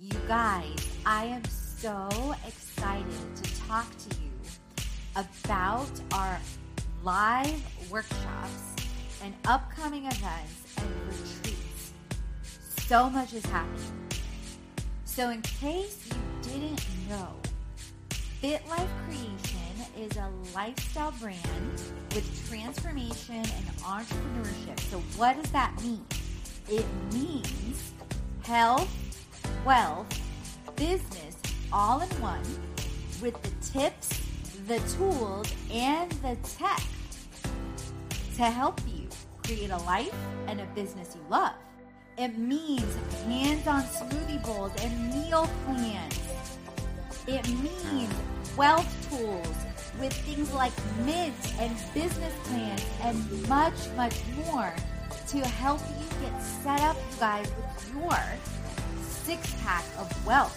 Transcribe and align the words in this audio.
You 0.00 0.16
guys, 0.28 0.96
I 1.04 1.24
am 1.24 1.44
so 1.44 2.08
excited 2.46 3.34
to 3.34 3.60
talk 3.66 3.84
to 3.90 4.16
you 4.22 4.30
about 5.16 5.90
our 6.12 6.38
live 7.02 7.90
workshops 7.90 8.76
and 9.24 9.34
upcoming 9.48 10.04
events 10.04 10.76
and 10.76 10.88
retreats. 11.08 11.92
So 12.86 13.10
much 13.10 13.32
is 13.32 13.44
happening. 13.46 14.06
So, 15.04 15.30
in 15.30 15.42
case 15.42 16.06
you 16.06 16.48
didn't 16.48 16.86
know, 17.08 17.34
Fit 18.40 18.62
Life 18.68 18.90
Creation 19.04 19.84
is 19.98 20.16
a 20.16 20.30
lifestyle 20.54 21.12
brand 21.20 21.82
with 22.14 22.48
transformation 22.48 23.34
and 23.34 23.66
entrepreneurship. 23.82 24.78
So, 24.78 24.98
what 25.16 25.42
does 25.42 25.50
that 25.50 25.74
mean? 25.82 26.06
It 26.68 26.86
means 27.12 27.92
health, 28.44 28.88
wealth, 29.64 30.06
business 30.76 31.36
all 31.72 32.00
in 32.00 32.08
one 32.20 32.42
with 33.20 33.40
the 33.42 33.50
tips, 33.72 34.08
the 34.66 34.78
tools, 34.96 35.52
and 35.72 36.10
the 36.22 36.36
tech 36.42 36.82
to 38.36 38.44
help 38.44 38.80
you 38.86 39.08
create 39.44 39.70
a 39.70 39.78
life 39.78 40.14
and 40.46 40.60
a 40.60 40.66
business 40.74 41.14
you 41.14 41.22
love. 41.28 41.54
It 42.16 42.36
means 42.36 42.96
hands 43.24 43.66
on 43.66 43.82
smoothie 43.82 44.42
bowls 44.44 44.72
and 44.82 45.14
meal 45.14 45.48
plans. 45.64 46.18
It 47.26 47.48
means 47.48 48.12
wealth 48.56 49.08
tools 49.10 49.56
with 50.00 50.12
things 50.12 50.52
like 50.52 50.72
mint 51.04 51.34
and 51.60 51.76
business 51.94 52.34
plans 52.44 52.84
and 53.02 53.48
much, 53.48 53.74
much 53.96 54.14
more 54.46 54.72
to 55.28 55.38
help 55.38 55.80
you 55.98 56.06
get 56.20 56.40
set 56.40 56.80
up, 56.80 56.96
you 56.96 57.20
guys, 57.20 57.50
with 57.50 57.92
your 57.94 58.18
six 59.28 59.54
pack 59.62 59.84
of 59.98 60.26
wealth. 60.26 60.56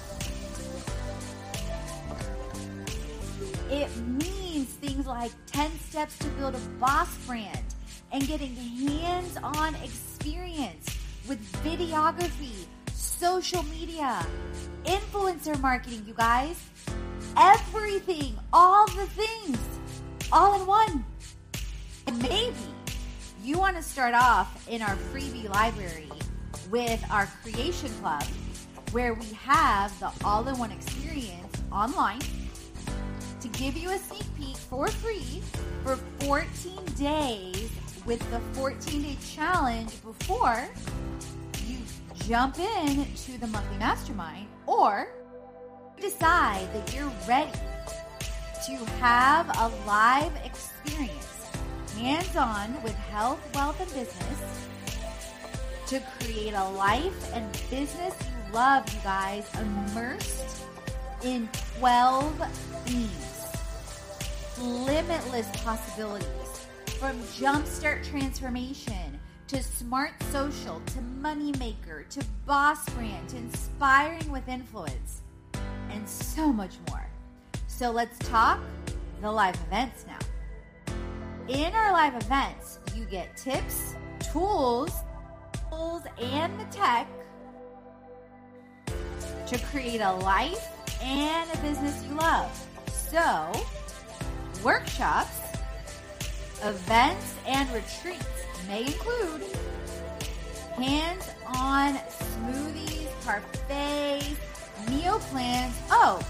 It 3.70 3.90
means 3.98 4.70
things 4.70 5.06
like 5.06 5.34
10 5.48 5.78
steps 5.78 6.18
to 6.20 6.28
build 6.40 6.56
a 6.56 6.60
boss 6.80 7.14
brand 7.28 7.66
and 8.14 8.26
getting 8.26 8.56
hands 8.56 9.38
on 9.44 9.76
experience 9.76 10.98
with 11.28 11.40
videography, 11.66 12.64
social 12.94 13.64
media, 13.64 14.26
influencer 14.86 15.60
marketing, 15.60 16.06
you 16.08 16.14
guys. 16.14 16.56
Everything, 17.38 18.38
all 18.54 18.88
the 18.88 19.06
things, 19.08 19.60
all 20.32 20.62
in 20.62 20.66
one. 20.66 21.06
And 22.08 22.22
maybe 22.22 22.56
you 23.44 23.60
want 23.60 23.76
to 23.76 23.84
start 23.84 24.14
off 24.14 24.66
in 24.70 24.82
our 24.82 24.96
freebie 25.12 25.50
library 25.50 26.08
with 26.70 27.04
our 27.12 27.26
creation 27.44 27.90
club, 28.02 28.24
where 28.92 29.14
we 29.14 29.28
have 29.28 29.98
the 30.00 30.12
all 30.26 30.46
in 30.48 30.58
one 30.58 30.72
experience 30.72 31.64
online 31.72 32.20
to 33.40 33.48
give 33.50 33.78
you 33.78 33.90
a 33.90 33.98
sneak 33.98 34.26
peek 34.38 34.58
for 34.58 34.88
free 34.88 35.42
for 35.84 35.96
14 36.20 36.86
days 36.98 37.70
with 38.06 38.20
the 38.32 38.40
14 38.60 39.02
day 39.02 39.18
challenge 39.26 39.92
before 40.04 40.68
you 41.66 41.78
jump 42.28 42.60
in 42.60 43.06
to 43.16 43.38
the 43.40 43.48
monthly 43.48 43.78
mastermind 43.78 44.48
or 44.68 45.08
decide 46.02 46.68
that 46.74 46.94
you're 46.94 47.12
ready 47.28 47.52
to 48.66 48.76
have 49.00 49.48
a 49.58 49.88
live 49.88 50.36
experience 50.44 51.32
hands 51.96 52.36
on 52.36 52.82
with 52.84 52.96
health, 52.96 53.40
wealth, 53.54 53.80
and 53.80 53.90
business 53.94 54.68
to 55.88 56.02
create 56.20 56.54
a 56.54 56.70
life 56.72 57.34
and 57.34 57.52
business 57.70 58.16
love, 58.54 58.92
you 58.94 59.00
guys, 59.02 59.50
immersed 59.56 60.64
in 61.24 61.48
12 61.80 62.36
themes, 62.86 63.48
limitless 64.60 65.50
possibilities 65.64 66.68
from 67.00 67.18
jumpstart 67.22 68.08
transformation 68.08 69.20
to 69.48 69.62
smart 69.62 70.12
social 70.32 70.82
to 70.88 71.00
moneymaker 71.22 72.08
to 72.10 72.24
boss 72.46 72.88
brand 72.90 73.30
to 73.30 73.38
inspiring 73.38 74.32
with 74.32 74.48
influence 74.48 75.22
and 75.90 76.08
so 76.08 76.52
much 76.52 76.76
more. 76.90 77.06
So 77.68 77.92
let's 77.92 78.18
talk 78.20 78.60
the 79.22 79.32
live 79.32 79.56
events 79.68 80.06
now. 80.08 80.96
In 81.48 81.74
our 81.74 81.92
live 81.92 82.16
events, 82.16 82.80
you 82.96 83.06
get 83.06 83.36
tips, 83.36 83.96
tools, 84.32 84.92
tools 85.70 86.04
and 86.20 86.60
the 86.60 86.66
tech 86.66 87.08
to 89.52 89.60
create 89.66 90.00
a 90.00 90.14
life 90.14 90.70
and 91.04 91.52
a 91.54 91.58
business 91.58 92.02
you 92.08 92.16
love. 92.16 92.50
So, 92.88 93.52
workshops, 94.64 95.42
events, 96.64 97.36
and 97.46 97.70
retreats 97.72 98.26
may 98.66 98.86
include 98.86 99.44
hands 100.78 101.32
on 101.46 101.96
smoothies, 101.96 103.10
parfaits, 103.26 104.38
meal 104.90 105.20
plans. 105.20 105.76
Oh, 105.90 106.26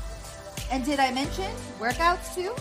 and 0.72 0.84
did 0.84 1.00
I 1.00 1.12
mention 1.12 1.52
workouts 1.80 2.34
too? 2.34 2.56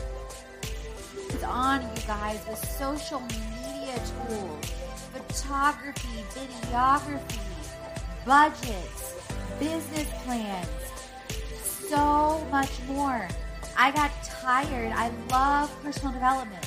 It's 1.30 1.42
on, 1.42 1.80
you 1.80 2.02
guys, 2.06 2.44
the 2.44 2.54
social 2.54 3.20
media 3.20 3.94
tools, 4.28 4.72
photography, 5.14 6.22
videography, 6.34 7.40
budgets, 8.26 9.19
business 9.58 10.08
plans, 10.24 10.68
so 11.88 12.46
much 12.50 12.70
more. 12.88 13.26
I 13.76 13.90
got 13.90 14.10
tired. 14.24 14.92
I 14.92 15.10
love 15.30 15.74
personal 15.82 16.12
development. 16.12 16.64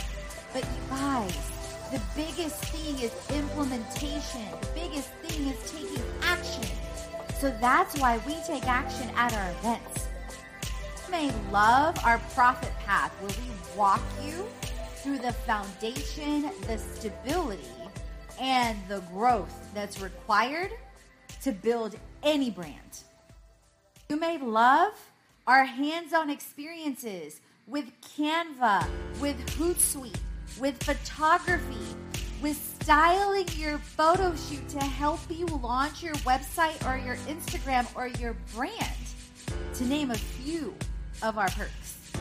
But 0.51 0.63
you 0.63 0.89
guys, 0.89 1.51
the 1.91 2.01
biggest 2.15 2.55
thing 2.65 2.99
is 2.99 3.11
implementation. 3.35 4.41
The 4.61 4.67
biggest 4.73 5.09
thing 5.21 5.47
is 5.47 5.71
taking 5.71 6.03
action. 6.21 6.63
So 7.39 7.55
that's 7.61 7.97
why 7.99 8.19
we 8.25 8.35
take 8.47 8.67
action 8.67 9.09
at 9.15 9.33
our 9.33 9.51
events. 9.51 10.07
You 11.05 11.11
may 11.11 11.31
love 11.51 11.97
our 12.03 12.19
profit 12.33 12.71
path 12.79 13.11
where 13.19 13.29
we 13.29 13.77
walk 13.77 14.01
you 14.25 14.47
through 14.95 15.19
the 15.19 15.33
foundation, 15.33 16.49
the 16.67 16.77
stability, 16.77 17.63
and 18.39 18.77
the 18.87 19.01
growth 19.13 19.69
that's 19.73 20.01
required 20.01 20.71
to 21.41 21.51
build 21.51 21.95
any 22.23 22.49
brand. 22.49 23.03
You 24.09 24.19
may 24.19 24.37
love 24.37 24.93
our 25.45 25.65
hands 25.65 26.13
on 26.13 26.29
experiences 26.29 27.41
with 27.67 27.85
Canva, 28.01 28.87
with 29.19 29.37
Hootsuite, 29.57 30.19
with 30.59 30.81
photography, 30.83 31.85
with 32.41 32.57
styling 32.81 33.47
your 33.55 33.77
photo 33.77 34.35
shoot 34.35 34.67
to 34.69 34.79
help 34.79 35.19
you 35.29 35.45
launch 35.45 36.03
your 36.03 36.13
website 36.15 36.85
or 36.87 36.97
your 37.03 37.15
Instagram 37.27 37.87
or 37.95 38.07
your 38.19 38.35
brand, 38.53 38.97
to 39.75 39.85
name 39.85 40.11
a 40.11 40.15
few 40.15 40.73
of 41.21 41.37
our 41.37 41.49
perks. 41.49 42.11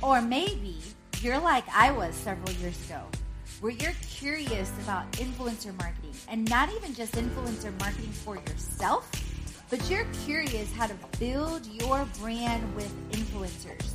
Or 0.00 0.22
maybe 0.22 0.76
you're 1.20 1.40
like 1.40 1.64
I 1.72 1.92
was 1.92 2.14
several 2.14 2.52
years 2.56 2.80
ago, 2.86 3.02
where 3.62 3.72
you're 3.72 3.94
curious 4.10 4.72
about 4.82 5.10
influencer 5.12 5.72
marketing 5.78 6.12
and 6.28 6.50
not 6.50 6.68
even 6.74 6.92
just 6.92 7.12
influencer 7.12 7.72
marketing 7.78 8.10
for 8.10 8.34
yourself, 8.34 9.08
but 9.70 9.88
you're 9.88 10.06
curious 10.24 10.72
how 10.72 10.84
to 10.84 10.94
build 11.20 11.64
your 11.66 12.04
brand 12.18 12.74
with 12.74 12.92
influencers. 13.12 13.92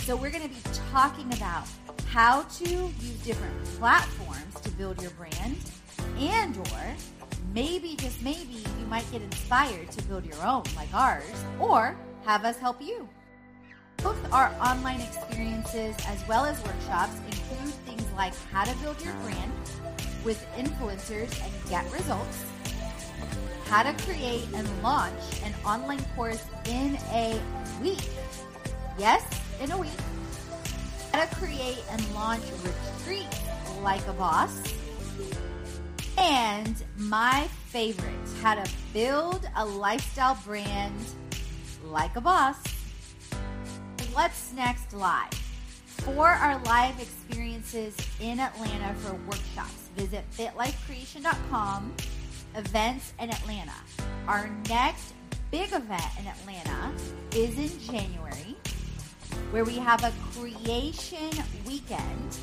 So 0.00 0.16
we're 0.16 0.30
going 0.30 0.42
to 0.42 0.48
be 0.48 0.60
talking 0.90 1.32
about 1.34 1.68
how 2.08 2.42
to 2.42 2.68
use 2.68 3.20
different 3.22 3.64
platforms 3.78 4.60
to 4.62 4.70
build 4.72 5.00
your 5.00 5.12
brand 5.12 5.58
and 6.18 6.56
or 6.56 6.96
maybe 7.54 7.94
just 7.94 8.20
maybe 8.20 8.64
you 8.80 8.86
might 8.88 9.08
get 9.12 9.22
inspired 9.22 9.92
to 9.92 10.02
build 10.02 10.26
your 10.26 10.44
own 10.44 10.64
like 10.74 10.92
ours 10.92 11.44
or 11.60 11.96
have 12.24 12.44
us 12.44 12.58
help 12.58 12.82
you. 12.82 13.08
Both 14.02 14.32
our 14.32 14.54
online 14.60 15.00
experiences 15.00 15.96
as 16.06 16.26
well 16.28 16.44
as 16.44 16.62
workshops 16.64 17.16
include 17.26 17.74
things 17.86 18.04
like 18.16 18.34
how 18.52 18.64
to 18.64 18.76
build 18.78 19.02
your 19.02 19.14
brand 19.24 19.52
with 20.24 20.44
influencers 20.56 21.30
and 21.42 21.52
get 21.70 21.90
results, 21.92 22.44
how 23.66 23.82
to 23.82 23.92
create 24.04 24.46
and 24.54 24.82
launch 24.82 25.42
an 25.44 25.54
online 25.64 26.04
course 26.16 26.44
in 26.66 26.96
a 27.12 27.40
week. 27.82 28.08
Yes, 28.98 29.22
in 29.60 29.70
a 29.72 29.78
week. 29.78 29.90
How 31.12 31.24
to 31.24 31.34
create 31.36 31.82
and 31.90 32.14
launch 32.14 32.42
retreats 32.62 33.40
like 33.82 34.06
a 34.06 34.12
boss. 34.12 34.62
And 36.16 36.82
my 36.96 37.48
favorite, 37.66 38.14
how 38.42 38.54
to 38.54 38.70
build 38.92 39.48
a 39.56 39.64
lifestyle 39.64 40.38
brand 40.44 40.94
like 41.84 42.16
a 42.16 42.20
boss. 42.20 42.56
What's 44.14 44.52
next 44.52 44.92
live? 44.92 45.34
For 46.04 46.28
our 46.28 46.62
live 46.62 47.00
experiences 47.00 47.96
in 48.20 48.38
Atlanta 48.38 48.94
for 49.00 49.14
workshops, 49.26 49.88
visit 49.96 50.24
fitlifecreation.com, 50.30 51.92
events 52.54 53.12
in 53.18 53.30
Atlanta. 53.30 53.74
Our 54.28 54.48
next 54.68 55.14
big 55.50 55.72
event 55.72 56.04
in 56.20 56.28
Atlanta 56.28 56.92
is 57.34 57.58
in 57.58 57.80
January, 57.80 58.54
where 59.50 59.64
we 59.64 59.78
have 59.78 60.04
a 60.04 60.12
creation 60.32 61.30
weekend 61.66 62.38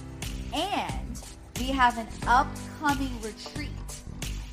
and 0.53 1.23
we 1.57 1.67
have 1.67 1.97
an 1.97 2.07
upcoming 2.27 3.17
retreat 3.21 3.69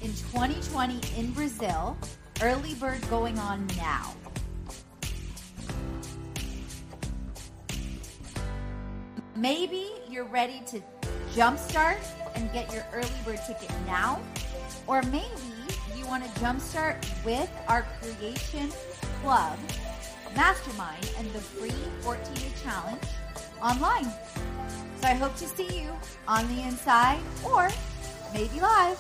in 0.03 0.11
2020 0.11 1.00
in 1.19 1.32
Brazil. 1.32 1.99
Early 2.41 2.75
bird 2.75 3.00
going 3.11 3.37
on 3.41 3.67
now. 3.76 4.14
Maybe 9.38 9.90
you're 10.11 10.25
ready 10.25 10.62
to 10.67 10.82
jumpstart 11.32 12.05
and 12.35 12.52
get 12.52 12.73
your 12.75 12.85
early 12.93 13.08
bird 13.25 13.38
ticket 13.46 13.70
now, 13.87 14.20
or 14.88 15.00
maybe 15.02 15.29
you 15.96 16.05
want 16.08 16.25
to 16.25 16.40
jumpstart 16.40 16.96
with 17.25 17.49
our 17.69 17.87
Creation 18.00 18.73
Club 19.23 19.56
Mastermind 20.35 21.08
and 21.19 21.31
the 21.31 21.38
free 21.38 21.70
14 22.00 22.35
day 22.35 22.52
challenge 22.64 23.00
online. 23.62 24.12
So 25.00 25.06
I 25.06 25.14
hope 25.14 25.37
to 25.37 25.46
see 25.46 25.82
you 25.82 25.93
on 26.26 26.49
the 26.56 26.62
inside 26.62 27.20
or 27.44 27.69
maybe 28.35 28.61
live. 28.61 28.99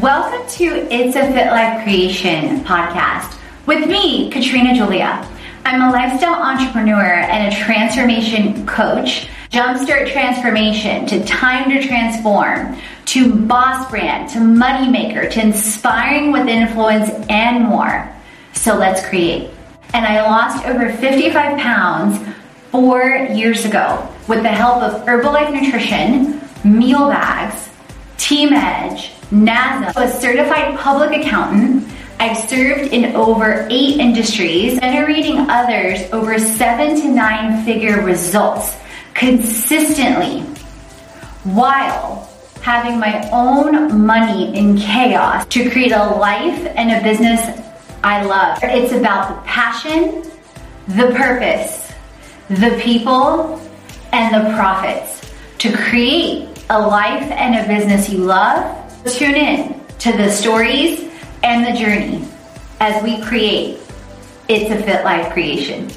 Welcome 0.00 0.48
to 0.50 0.86
It's 0.88 1.16
a 1.16 1.32
Fit 1.32 1.48
Life 1.48 1.82
Creation 1.82 2.60
podcast 2.60 3.36
with 3.66 3.88
me, 3.88 4.30
Katrina 4.30 4.72
Julia. 4.72 5.28
I'm 5.64 5.82
a 5.82 5.90
lifestyle 5.90 6.40
entrepreneur 6.40 7.02
and 7.02 7.52
a 7.52 7.56
transformation 7.56 8.64
coach. 8.64 9.28
Jumpstart 9.50 10.12
transformation 10.12 11.06
to 11.06 11.24
time 11.24 11.70
to 11.70 11.86
transform 11.86 12.76
to 13.06 13.34
boss 13.34 13.90
brand 13.90 14.28
to 14.28 14.40
money 14.40 14.90
maker 14.90 15.26
to 15.26 15.40
inspiring 15.40 16.32
with 16.32 16.46
influence 16.48 17.08
and 17.30 17.64
more. 17.64 18.14
So 18.52 18.76
let's 18.76 19.06
create. 19.08 19.50
And 19.94 20.04
I 20.04 20.20
lost 20.20 20.66
over 20.66 20.92
55 20.92 21.58
pounds 21.58 22.18
four 22.70 23.28
years 23.32 23.64
ago 23.64 24.06
with 24.28 24.42
the 24.42 24.50
help 24.50 24.82
of 24.82 25.06
Herbalife 25.06 25.50
Nutrition, 25.50 26.42
meal 26.62 27.08
bags, 27.08 27.70
Team 28.18 28.52
Edge, 28.52 29.12
NASA, 29.30 29.96
a 29.96 30.10
certified 30.10 30.78
public 30.78 31.22
accountant. 31.22 31.88
I've 32.20 32.36
served 32.36 32.92
in 32.92 33.16
over 33.16 33.66
eight 33.70 33.98
industries, 33.98 34.78
generating 34.78 35.48
others 35.48 36.00
over 36.12 36.38
seven 36.38 37.00
to 37.00 37.08
nine 37.08 37.64
figure 37.64 38.02
results 38.02 38.76
consistently 39.18 40.42
while 41.42 42.30
having 42.60 43.00
my 43.00 43.28
own 43.32 44.06
money 44.06 44.56
in 44.56 44.78
chaos 44.78 45.44
to 45.46 45.68
create 45.70 45.92
a 45.92 46.04
life 46.16 46.66
and 46.76 46.92
a 46.92 47.02
business 47.02 47.40
I 48.04 48.22
love. 48.22 48.58
It's 48.62 48.92
about 48.92 49.28
the 49.28 49.48
passion, 49.48 50.22
the 50.86 51.12
purpose, 51.16 51.92
the 52.48 52.78
people, 52.80 53.60
and 54.12 54.34
the 54.34 54.54
profits 54.54 55.32
to 55.58 55.76
create 55.76 56.64
a 56.70 56.80
life 56.80 57.24
and 57.32 57.56
a 57.56 57.66
business 57.66 58.08
you 58.08 58.18
love. 58.18 58.76
Tune 59.04 59.34
in 59.34 59.80
to 59.98 60.12
the 60.12 60.30
stories 60.30 61.10
and 61.42 61.66
the 61.66 61.78
journey 61.78 62.24
as 62.80 63.02
we 63.02 63.20
create 63.22 63.80
It's 64.48 64.70
a 64.70 64.80
Fit 64.82 65.04
Life 65.04 65.32
creation. 65.32 65.90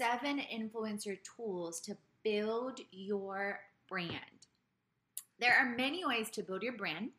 Seven 0.00 0.40
influencer 0.50 1.18
tools 1.36 1.78
to 1.78 1.94
build 2.24 2.80
your 2.90 3.60
brand. 3.86 4.14
There 5.38 5.54
are 5.54 5.76
many 5.76 6.06
ways 6.06 6.30
to 6.30 6.42
build 6.42 6.62
your 6.62 6.72
brand 6.72 7.10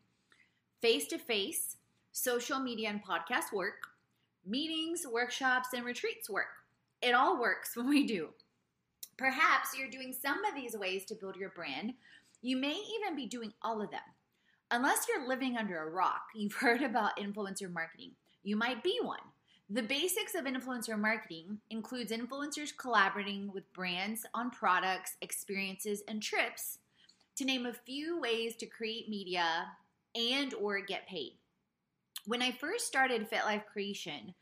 face 0.80 1.06
to 1.06 1.18
face, 1.18 1.76
social 2.10 2.58
media 2.58 2.88
and 2.88 3.00
podcast 3.04 3.52
work, 3.52 3.86
meetings, 4.44 5.06
workshops, 5.08 5.68
and 5.76 5.84
retreats 5.84 6.28
work. 6.28 6.48
It 7.00 7.14
all 7.14 7.40
works 7.40 7.70
when 7.76 7.88
we 7.88 8.04
do. 8.04 8.30
Perhaps 9.16 9.78
you're 9.78 9.88
doing 9.88 10.12
some 10.12 10.44
of 10.44 10.56
these 10.56 10.76
ways 10.76 11.04
to 11.04 11.14
build 11.14 11.36
your 11.36 11.50
brand. 11.50 11.94
You 12.40 12.56
may 12.56 12.74
even 12.74 13.14
be 13.14 13.26
doing 13.26 13.52
all 13.62 13.80
of 13.80 13.92
them. 13.92 14.00
Unless 14.72 15.06
you're 15.08 15.28
living 15.28 15.56
under 15.56 15.80
a 15.80 15.90
rock, 15.90 16.22
you've 16.34 16.54
heard 16.60 16.82
about 16.82 17.16
influencer 17.16 17.72
marketing. 17.72 18.10
You 18.42 18.56
might 18.56 18.82
be 18.82 18.98
one. 19.00 19.20
The 19.70 19.82
basics 19.82 20.34
of 20.34 20.44
influencer 20.44 20.98
marketing 20.98 21.58
includes 21.70 22.12
influencers 22.12 22.76
collaborating 22.76 23.50
with 23.52 23.72
brands 23.72 24.26
on 24.34 24.50
products, 24.50 25.16
experiences, 25.22 26.02
and 26.08 26.22
trips 26.22 26.78
to 27.36 27.44
name 27.44 27.64
a 27.64 27.72
few 27.72 28.20
ways 28.20 28.56
to 28.56 28.66
create 28.66 29.08
media 29.08 29.68
and 30.14 30.52
or 30.54 30.80
get 30.80 31.08
paid. 31.08 31.38
When 32.26 32.42
I 32.42 32.50
first 32.50 32.86
started 32.86 33.26
Fit 33.26 33.44
Life 33.44 33.64
Creation, 33.72 34.34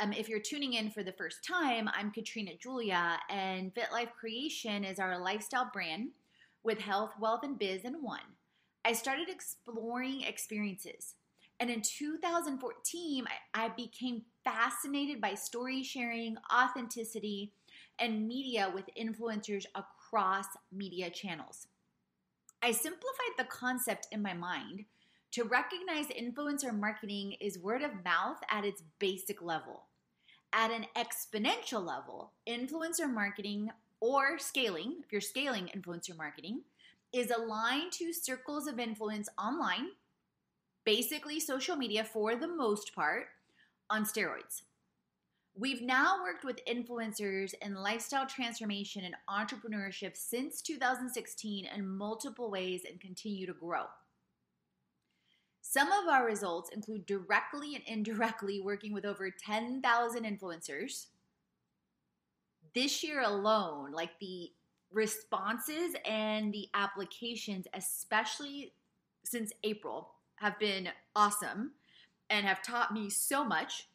um, 0.00 0.12
if 0.12 0.28
you're 0.28 0.40
tuning 0.40 0.74
in 0.74 0.90
for 0.90 1.02
the 1.02 1.12
first 1.12 1.44
time, 1.44 1.88
I'm 1.94 2.10
Katrina 2.10 2.52
Julia, 2.60 3.18
and 3.30 3.72
Fit 3.74 3.90
Life 3.92 4.10
Creation 4.18 4.84
is 4.84 4.98
our 4.98 5.18
lifestyle 5.18 5.70
brand 5.72 6.10
with 6.62 6.80
health, 6.80 7.12
wealth, 7.18 7.40
and 7.42 7.58
biz 7.58 7.84
in 7.84 8.02
one. 8.02 8.20
I 8.84 8.92
started 8.92 9.30
exploring 9.30 10.22
experiences 10.22 11.14
and 11.60 11.70
in 11.70 11.82
2014, 11.82 13.24
I, 13.54 13.64
I 13.64 13.68
became 13.68 14.22
fascinated 14.44 15.20
by 15.20 15.34
story 15.34 15.82
sharing, 15.82 16.36
authenticity, 16.52 17.52
and 17.98 18.28
media 18.28 18.70
with 18.74 18.84
influencers 18.98 19.64
across 19.74 20.46
media 20.72 21.10
channels. 21.10 21.66
I 22.62 22.72
simplified 22.72 23.34
the 23.36 23.44
concept 23.44 24.08
in 24.12 24.22
my 24.22 24.34
mind 24.34 24.84
to 25.32 25.44
recognize 25.44 26.06
influencer 26.06 26.78
marketing 26.78 27.36
is 27.40 27.58
word 27.58 27.82
of 27.82 28.04
mouth 28.04 28.38
at 28.50 28.64
its 28.64 28.82
basic 28.98 29.42
level. 29.42 29.84
At 30.52 30.70
an 30.70 30.86
exponential 30.96 31.84
level, 31.84 32.32
influencer 32.48 33.12
marketing 33.12 33.70
or 34.00 34.38
scaling, 34.38 34.98
if 35.04 35.10
you're 35.10 35.20
scaling 35.20 35.70
influencer 35.74 36.16
marketing, 36.16 36.60
is 37.12 37.30
aligned 37.30 37.92
to 37.92 38.12
circles 38.12 38.66
of 38.66 38.78
influence 38.78 39.28
online 39.38 39.88
basically 40.84 41.40
social 41.40 41.76
media 41.76 42.04
for 42.04 42.36
the 42.36 42.46
most 42.46 42.94
part 42.94 43.26
on 43.90 44.04
steroids. 44.04 44.62
We've 45.56 45.82
now 45.82 46.16
worked 46.22 46.44
with 46.44 46.64
influencers 46.66 47.54
in 47.62 47.74
lifestyle 47.74 48.26
transformation 48.26 49.04
and 49.04 49.14
entrepreneurship 49.30 50.16
since 50.16 50.60
2016 50.60 51.66
in 51.66 51.88
multiple 51.88 52.50
ways 52.50 52.82
and 52.88 53.00
continue 53.00 53.46
to 53.46 53.52
grow. 53.52 53.84
Some 55.60 55.92
of 55.92 56.08
our 56.08 56.26
results 56.26 56.70
include 56.70 57.06
directly 57.06 57.76
and 57.76 57.84
indirectly 57.86 58.60
working 58.60 58.92
with 58.92 59.04
over 59.04 59.30
10,000 59.30 60.24
influencers. 60.24 61.06
This 62.74 63.04
year 63.04 63.22
alone, 63.22 63.92
like 63.92 64.18
the 64.20 64.50
responses 64.92 65.94
and 66.04 66.52
the 66.52 66.68
applications, 66.74 67.66
especially 67.74 68.72
since 69.24 69.52
April, 69.62 70.10
have 70.36 70.58
been 70.58 70.88
awesome 71.14 71.72
and 72.30 72.46
have 72.46 72.62
taught 72.62 72.92
me 72.92 73.10
so 73.10 73.44
much. 73.44 73.88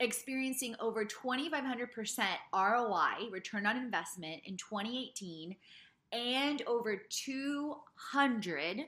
Experiencing 0.00 0.76
over 0.78 1.04
2,500% 1.04 2.24
ROI, 2.54 3.30
return 3.32 3.66
on 3.66 3.76
investment, 3.76 4.42
in 4.44 4.56
2018, 4.56 5.56
and 6.12 6.62
over 6.66 7.02
200 7.10 8.84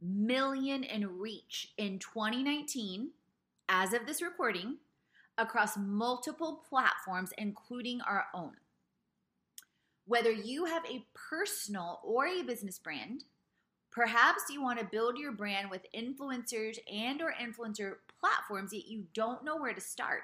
million 0.00 0.84
in 0.84 1.18
reach 1.18 1.72
in 1.76 1.98
2019, 1.98 3.10
as 3.68 3.92
of 3.92 4.06
this 4.06 4.22
recording, 4.22 4.76
across 5.38 5.76
multiple 5.76 6.62
platforms, 6.68 7.32
including 7.38 8.00
our 8.02 8.26
own. 8.34 8.52
Whether 10.06 10.30
you 10.30 10.66
have 10.66 10.84
a 10.84 11.04
personal 11.14 12.00
or 12.04 12.26
a 12.26 12.42
business 12.42 12.78
brand, 12.78 13.24
Perhaps 13.94 14.42
you 14.50 14.60
want 14.60 14.80
to 14.80 14.84
build 14.84 15.16
your 15.16 15.30
brand 15.30 15.70
with 15.70 15.86
influencers 15.96 16.78
and 16.92 17.22
or 17.22 17.32
influencer 17.40 17.94
platforms 18.18 18.72
yet 18.72 18.86
you 18.86 19.04
don't 19.14 19.44
know 19.44 19.56
where 19.56 19.72
to 19.72 19.80
start. 19.80 20.22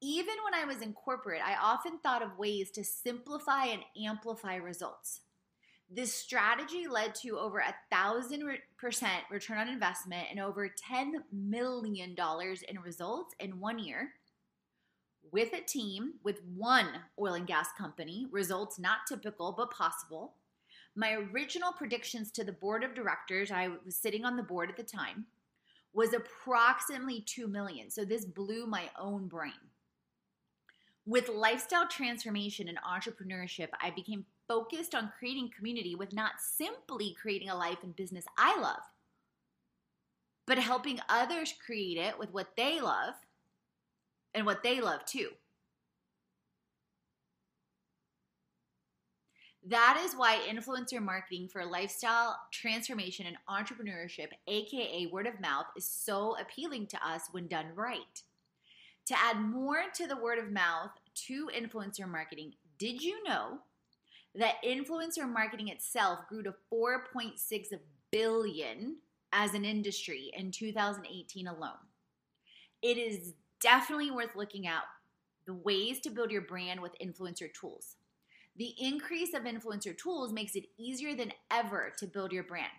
Even 0.00 0.34
when 0.44 0.54
I 0.54 0.64
was 0.64 0.80
in 0.80 0.94
corporate, 0.94 1.42
I 1.44 1.56
often 1.56 1.98
thought 1.98 2.22
of 2.22 2.38
ways 2.38 2.70
to 2.72 2.84
simplify 2.84 3.66
and 3.66 3.82
amplify 4.02 4.56
results. 4.56 5.20
This 5.90 6.14
strategy 6.14 6.86
led 6.88 7.14
to 7.16 7.38
over 7.38 7.58
a 7.58 7.74
thousand 7.92 8.42
percent 8.78 9.24
return 9.30 9.58
on 9.58 9.68
investment 9.68 10.28
and 10.30 10.40
over 10.40 10.68
$10 10.68 11.12
million 11.32 12.16
in 12.68 12.80
results 12.80 13.34
in 13.38 13.60
one 13.60 13.78
year 13.78 14.10
with 15.30 15.52
a 15.52 15.60
team 15.60 16.14
with 16.22 16.40
one 16.54 16.86
oil 17.18 17.34
and 17.34 17.46
gas 17.46 17.68
company, 17.76 18.26
results 18.30 18.78
not 18.78 18.98
typical 19.08 19.52
but 19.52 19.70
possible. 19.70 20.34
My 20.96 21.14
original 21.14 21.72
predictions 21.72 22.30
to 22.32 22.44
the 22.44 22.52
board 22.52 22.84
of 22.84 22.94
directors, 22.94 23.50
I 23.50 23.68
was 23.84 23.96
sitting 23.96 24.24
on 24.24 24.36
the 24.36 24.42
board 24.42 24.70
at 24.70 24.76
the 24.76 24.84
time, 24.84 25.26
was 25.92 26.12
approximately 26.12 27.20
2 27.20 27.48
million. 27.48 27.90
So 27.90 28.04
this 28.04 28.24
blew 28.24 28.66
my 28.66 28.90
own 28.98 29.26
brain. 29.26 29.52
With 31.06 31.28
lifestyle 31.28 31.86
transformation 31.86 32.68
and 32.68 32.78
entrepreneurship, 32.78 33.68
I 33.82 33.90
became 33.90 34.24
focused 34.48 34.94
on 34.94 35.12
creating 35.18 35.50
community 35.56 35.94
with 35.94 36.12
not 36.12 36.32
simply 36.38 37.16
creating 37.20 37.50
a 37.50 37.56
life 37.56 37.78
and 37.82 37.94
business 37.94 38.24
I 38.38 38.58
love, 38.60 38.80
but 40.46 40.58
helping 40.58 41.00
others 41.08 41.54
create 41.64 41.98
it 41.98 42.18
with 42.18 42.32
what 42.32 42.56
they 42.56 42.80
love 42.80 43.14
and 44.32 44.46
what 44.46 44.62
they 44.62 44.80
love 44.80 45.04
too. 45.04 45.30
That 49.66 49.98
is 50.04 50.14
why 50.14 50.40
influencer 50.46 51.00
marketing 51.00 51.48
for 51.48 51.64
lifestyle 51.64 52.38
transformation 52.52 53.26
and 53.26 53.38
entrepreneurship, 53.48 54.28
aka 54.46 55.06
word 55.06 55.26
of 55.26 55.40
mouth, 55.40 55.64
is 55.74 55.88
so 55.88 56.36
appealing 56.38 56.86
to 56.88 57.06
us 57.06 57.22
when 57.32 57.46
done 57.46 57.68
right. 57.74 58.22
To 59.06 59.18
add 59.18 59.40
more 59.40 59.84
to 59.94 60.06
the 60.06 60.18
word 60.18 60.38
of 60.38 60.52
mouth 60.52 60.90
to 61.26 61.48
influencer 61.58 62.06
marketing, 62.06 62.52
did 62.78 63.02
you 63.02 63.22
know 63.24 63.58
that 64.34 64.62
influencer 64.62 65.30
marketing 65.30 65.68
itself 65.68 66.20
grew 66.28 66.42
to 66.42 66.54
4.6 66.70 67.32
billion 68.10 68.96
as 69.32 69.54
an 69.54 69.64
industry 69.64 70.30
in 70.36 70.50
2018 70.50 71.46
alone? 71.46 71.70
It 72.82 72.98
is 72.98 73.32
definitely 73.60 74.10
worth 74.10 74.36
looking 74.36 74.66
at 74.66 74.82
the 75.46 75.54
ways 75.54 76.00
to 76.00 76.10
build 76.10 76.30
your 76.30 76.42
brand 76.42 76.80
with 76.80 76.92
influencer 77.02 77.52
tools. 77.52 77.96
The 78.56 78.74
increase 78.78 79.34
of 79.34 79.42
influencer 79.42 79.96
tools 79.96 80.32
makes 80.32 80.54
it 80.54 80.66
easier 80.78 81.14
than 81.14 81.32
ever 81.50 81.92
to 81.98 82.06
build 82.06 82.32
your 82.32 82.44
brand. 82.44 82.70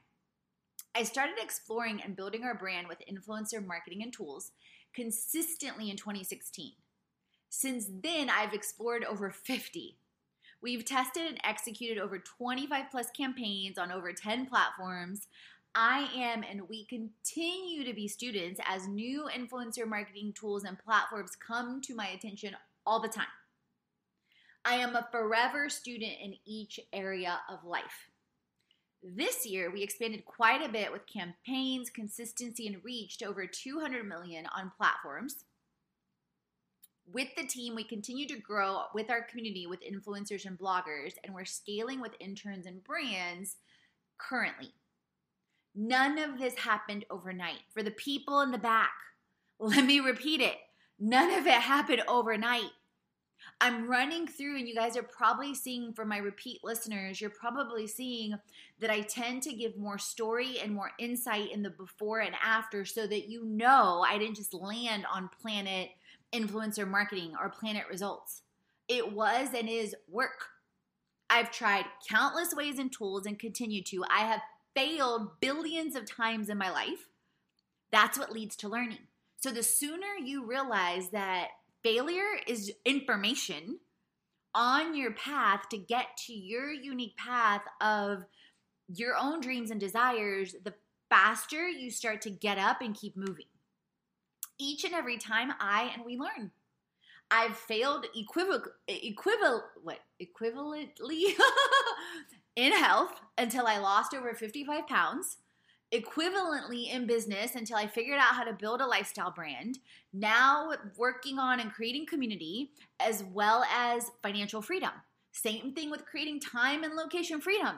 I 0.95 1.03
started 1.03 1.35
exploring 1.41 2.01
and 2.01 2.15
building 2.15 2.43
our 2.43 2.55
brand 2.55 2.87
with 2.87 3.01
influencer 3.11 3.65
marketing 3.65 4.01
and 4.01 4.13
tools 4.13 4.51
consistently 4.93 5.89
in 5.89 5.97
2016. 5.97 6.71
Since 7.49 7.87
then, 8.01 8.29
I've 8.29 8.53
explored 8.53 9.03
over 9.03 9.29
50. 9.29 9.97
We've 10.61 10.85
tested 10.85 11.23
and 11.27 11.39
executed 11.43 12.01
over 12.01 12.19
25 12.19 12.85
plus 12.89 13.11
campaigns 13.11 13.77
on 13.77 13.91
over 13.91 14.13
10 14.13 14.45
platforms. 14.45 15.27
I 15.75 16.09
am 16.15 16.43
and 16.49 16.69
we 16.69 16.85
continue 16.85 17.83
to 17.83 17.93
be 17.93 18.07
students 18.07 18.61
as 18.65 18.87
new 18.87 19.27
influencer 19.35 19.85
marketing 19.85 20.33
tools 20.33 20.63
and 20.63 20.79
platforms 20.79 21.31
come 21.35 21.81
to 21.81 21.93
my 21.93 22.07
attention 22.07 22.55
all 22.85 23.01
the 23.01 23.09
time. 23.09 23.27
I 24.67 24.75
am 24.75 24.95
a 24.95 25.07
forever 25.11 25.69
student 25.69 26.13
in 26.19 26.33
each 26.43 26.79
area 26.91 27.39
of 27.47 27.63
life. 27.63 28.09
This 29.03 29.45
year, 29.45 29.69
we 29.69 29.83
expanded 29.83 30.25
quite 30.25 30.67
a 30.67 30.71
bit 30.71 30.91
with 30.91 31.03
campaigns, 31.05 31.91
consistency, 31.91 32.65
and 32.65 32.83
reach 32.83 33.19
to 33.19 33.25
over 33.25 33.45
200 33.45 34.07
million 34.07 34.47
on 34.57 34.71
platforms. 34.75 35.45
With 37.13 37.27
the 37.37 37.45
team, 37.45 37.75
we 37.75 37.83
continue 37.83 38.27
to 38.27 38.39
grow 38.39 38.85
with 38.95 39.11
our 39.11 39.21
community 39.21 39.67
with 39.67 39.81
influencers 39.83 40.47
and 40.47 40.57
bloggers, 40.57 41.13
and 41.23 41.35
we're 41.35 41.45
scaling 41.45 42.01
with 42.01 42.13
interns 42.19 42.65
and 42.65 42.83
brands 42.83 43.57
currently. 44.17 44.73
None 45.75 46.17
of 46.17 46.39
this 46.39 46.55
happened 46.55 47.05
overnight. 47.11 47.59
For 47.71 47.83
the 47.83 47.91
people 47.91 48.41
in 48.41 48.49
the 48.49 48.57
back, 48.57 48.93
let 49.59 49.85
me 49.85 49.99
repeat 49.99 50.41
it. 50.41 50.57
None 50.97 51.31
of 51.31 51.45
it 51.45 51.53
happened 51.53 52.01
overnight. 52.07 52.71
I'm 53.61 53.89
running 53.89 54.27
through, 54.27 54.57
and 54.57 54.67
you 54.67 54.75
guys 54.75 54.97
are 54.97 55.03
probably 55.03 55.55
seeing 55.55 55.93
for 55.93 56.05
my 56.05 56.17
repeat 56.17 56.59
listeners, 56.63 57.21
you're 57.21 57.29
probably 57.29 57.87
seeing 57.87 58.35
that 58.79 58.89
I 58.89 59.01
tend 59.01 59.43
to 59.43 59.53
give 59.53 59.77
more 59.77 59.97
story 59.97 60.59
and 60.59 60.73
more 60.73 60.91
insight 60.99 61.51
in 61.51 61.63
the 61.63 61.69
before 61.69 62.19
and 62.19 62.35
after 62.43 62.85
so 62.85 63.07
that 63.07 63.29
you 63.29 63.45
know 63.45 64.05
I 64.07 64.17
didn't 64.17 64.35
just 64.35 64.53
land 64.53 65.05
on 65.11 65.29
planet 65.41 65.89
influencer 66.33 66.87
marketing 66.87 67.33
or 67.39 67.49
planet 67.49 67.85
results. 67.89 68.41
It 68.87 69.13
was 69.13 69.49
and 69.55 69.69
is 69.69 69.95
work. 70.09 70.47
I've 71.29 71.51
tried 71.51 71.85
countless 72.07 72.53
ways 72.53 72.77
and 72.77 72.91
tools 72.91 73.25
and 73.25 73.39
continue 73.39 73.81
to. 73.83 74.03
I 74.09 74.19
have 74.19 74.41
failed 74.75 75.39
billions 75.39 75.95
of 75.95 76.05
times 76.05 76.49
in 76.49 76.57
my 76.57 76.69
life, 76.69 77.07
that's 77.91 78.19
what 78.19 78.31
leads 78.31 78.55
to 78.57 78.69
learning. 78.69 79.07
So 79.37 79.51
the 79.51 79.63
sooner 79.63 80.15
you 80.23 80.45
realize 80.45 81.09
that 81.09 81.49
failure 81.85 82.39
is 82.47 82.73
information 82.83 83.77
on 84.55 84.95
your 84.95 85.11
path 85.13 85.69
to 85.69 85.77
get 85.77 86.17
to 86.25 86.33
your 86.33 86.71
unique 86.71 87.15
path 87.15 87.61
of 87.79 88.25
your 88.87 89.15
own 89.15 89.39
dreams 89.39 89.69
and 89.69 89.79
desires, 89.79 90.55
the 90.63 90.73
faster 91.11 91.69
you 91.69 91.91
start 91.91 92.21
to 92.21 92.31
get 92.31 92.57
up 92.57 92.81
and 92.81 92.95
keep 92.95 93.15
moving. 93.15 93.45
Each 94.57 94.83
and 94.83 94.95
every 94.95 95.17
time 95.17 95.51
I 95.59 95.91
and 95.93 96.03
we 96.03 96.17
learn. 96.17 96.49
I've 97.29 97.55
failed 97.55 98.07
equivalent, 98.15 98.63
equivalent, 98.87 99.63
what, 99.83 99.99
equivalently 100.19 101.33
in 102.55 102.71
health 102.71 103.13
until 103.37 103.67
I 103.67 103.77
lost 103.77 104.15
over 104.15 104.33
55 104.33 104.87
pounds, 104.87 105.37
equivalently 105.93 106.91
in 106.91 107.05
business 107.05 107.55
until 107.55 107.77
I 107.77 107.87
figured 107.87 108.17
out 108.17 108.35
how 108.35 108.43
to 108.43 108.53
build 108.53 108.81
a 108.81 108.87
lifestyle 108.87 109.31
brand, 109.31 109.79
now 110.13 110.71
working 110.97 111.39
on 111.39 111.59
and 111.59 111.71
creating 111.71 112.05
community 112.05 112.71
as 112.99 113.23
well 113.23 113.63
as 113.73 114.11
financial 114.21 114.61
freedom. 114.61 114.91
Same 115.31 115.73
thing 115.73 115.91
with 115.91 116.05
creating 116.05 116.39
time 116.39 116.83
and 116.83 116.95
location 116.95 117.41
freedom. 117.41 117.75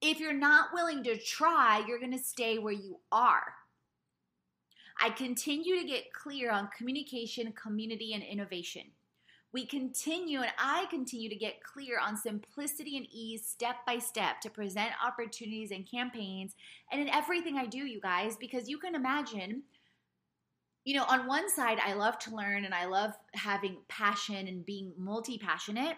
If 0.00 0.20
you're 0.20 0.32
not 0.32 0.72
willing 0.72 1.02
to 1.04 1.18
try, 1.18 1.82
you're 1.86 1.98
going 1.98 2.12
to 2.12 2.18
stay 2.18 2.58
where 2.58 2.72
you 2.72 3.00
are. 3.10 3.54
I 5.00 5.10
continue 5.10 5.80
to 5.80 5.86
get 5.86 6.12
clear 6.12 6.50
on 6.50 6.68
communication, 6.76 7.52
community, 7.52 8.14
and 8.14 8.22
innovation. 8.22 8.82
We 9.58 9.66
continue 9.66 10.40
and 10.42 10.52
I 10.56 10.86
continue 10.88 11.28
to 11.28 11.34
get 11.34 11.64
clear 11.64 11.98
on 11.98 12.16
simplicity 12.16 12.96
and 12.96 13.08
ease 13.10 13.44
step 13.44 13.74
by 13.84 13.98
step 13.98 14.40
to 14.42 14.50
present 14.50 14.92
opportunities 15.04 15.72
and 15.72 15.84
campaigns 15.84 16.54
and 16.92 17.00
in 17.00 17.08
everything 17.08 17.56
I 17.56 17.66
do, 17.66 17.78
you 17.78 18.00
guys, 18.00 18.36
because 18.36 18.68
you 18.68 18.78
can 18.78 18.94
imagine. 18.94 19.64
You 20.84 20.94
know, 20.94 21.04
on 21.08 21.26
one 21.26 21.50
side, 21.50 21.80
I 21.84 21.94
love 21.94 22.20
to 22.20 22.36
learn 22.36 22.66
and 22.66 22.72
I 22.72 22.84
love 22.84 23.14
having 23.34 23.78
passion 23.88 24.46
and 24.46 24.64
being 24.64 24.92
multi 24.96 25.38
passionate. 25.38 25.96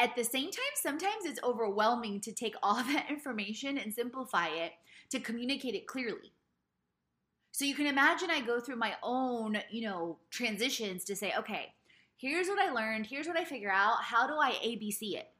At 0.00 0.16
the 0.16 0.24
same 0.24 0.50
time, 0.50 0.74
sometimes 0.82 1.24
it's 1.24 1.42
overwhelming 1.44 2.20
to 2.22 2.32
take 2.32 2.56
all 2.64 2.82
that 2.82 3.06
information 3.08 3.78
and 3.78 3.94
simplify 3.94 4.48
it 4.48 4.72
to 5.10 5.20
communicate 5.20 5.76
it 5.76 5.86
clearly. 5.86 6.32
So 7.52 7.64
you 7.64 7.76
can 7.76 7.86
imagine 7.86 8.28
I 8.28 8.40
go 8.40 8.58
through 8.58 8.74
my 8.74 8.96
own, 9.04 9.58
you 9.70 9.82
know, 9.82 10.18
transitions 10.30 11.04
to 11.04 11.14
say, 11.14 11.32
okay, 11.38 11.74
here's 12.18 12.48
what 12.48 12.58
I 12.58 12.72
learned, 12.72 13.06
here's 13.06 13.26
what 13.26 13.38
I 13.38 13.44
figure 13.44 13.72
out, 13.72 14.02
how 14.02 14.26
do 14.26 14.34
I 14.34 14.52
ABC 14.64 15.14
it? 15.14 15.30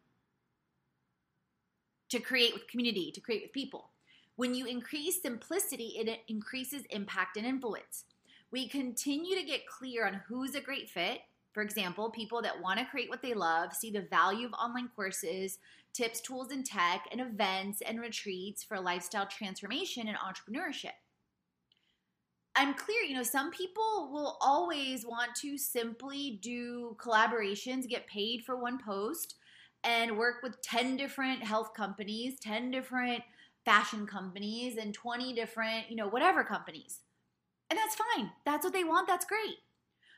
To 2.11 2.21
create 2.21 2.55
with 2.55 2.69
community, 2.69 3.11
to 3.13 3.21
create 3.21 3.43
with 3.43 3.53
people. 3.53 3.91
When 4.37 4.55
you 4.55 4.67
increase 4.67 5.21
simplicity, 5.21 5.97
it 5.99 6.21
increases 6.29 6.85
impact 6.91 7.37
and 7.37 7.45
influence. 7.45 8.05
We 8.51 8.69
continue 8.69 9.37
to 9.37 9.45
get 9.45 9.67
clear 9.67 10.07
on 10.07 10.23
who's 10.27 10.55
a 10.55 10.61
great 10.61 10.89
fit. 10.89 11.21
For 11.53 11.63
example, 11.63 12.09
people 12.09 12.41
that 12.43 12.63
want 12.63 12.79
to 12.79 12.87
create 12.87 13.11
what 13.11 13.21
they 13.21 13.35
love, 13.35 13.75
see 13.75 13.91
the 13.91 14.03
value 14.03 14.47
of 14.47 14.53
online 14.53 14.89
courses, 14.95 15.59
tips, 15.93 16.21
tools, 16.21 16.53
and 16.53 16.65
tech, 16.65 17.09
and 17.11 17.21
events 17.21 17.83
and 17.83 18.01
retreats 18.01 18.63
for 18.63 18.79
lifestyle 18.79 19.27
transformation 19.27 20.07
and 20.07 20.17
entrepreneurship. 20.17 20.93
I'm 22.59 22.75
clear, 22.75 23.03
you 23.03 23.15
know, 23.15 23.23
some 23.23 23.53
people 23.53 24.11
will 24.13 24.37
always 24.41 25.07
want 25.07 25.37
to 25.43 25.57
simply 25.57 26.41
do 26.43 26.97
collaborations, 26.99 27.89
get 27.89 28.09
paid 28.09 28.43
for 28.45 28.57
one 28.57 28.81
post, 28.85 29.37
and 29.85 30.19
work 30.19 30.43
with 30.43 30.61
10 30.63 30.97
different 30.97 31.45
health 31.45 31.73
companies, 31.73 32.41
10 32.41 32.73
different 32.73 33.23
fashion 33.65 34.09
companies, 34.09 34.77
and 34.77 34.93
20 34.93 35.35
different, 35.35 35.89
you 35.89 35.95
know, 35.95 36.09
whatever 36.09 36.43
companies. 36.43 37.03
And 37.71 37.79
that's 37.79 37.95
fine. 37.95 38.33
That's 38.45 38.65
what 38.65 38.73
they 38.73 38.83
want. 38.83 39.07
That's 39.07 39.25
great. 39.25 39.59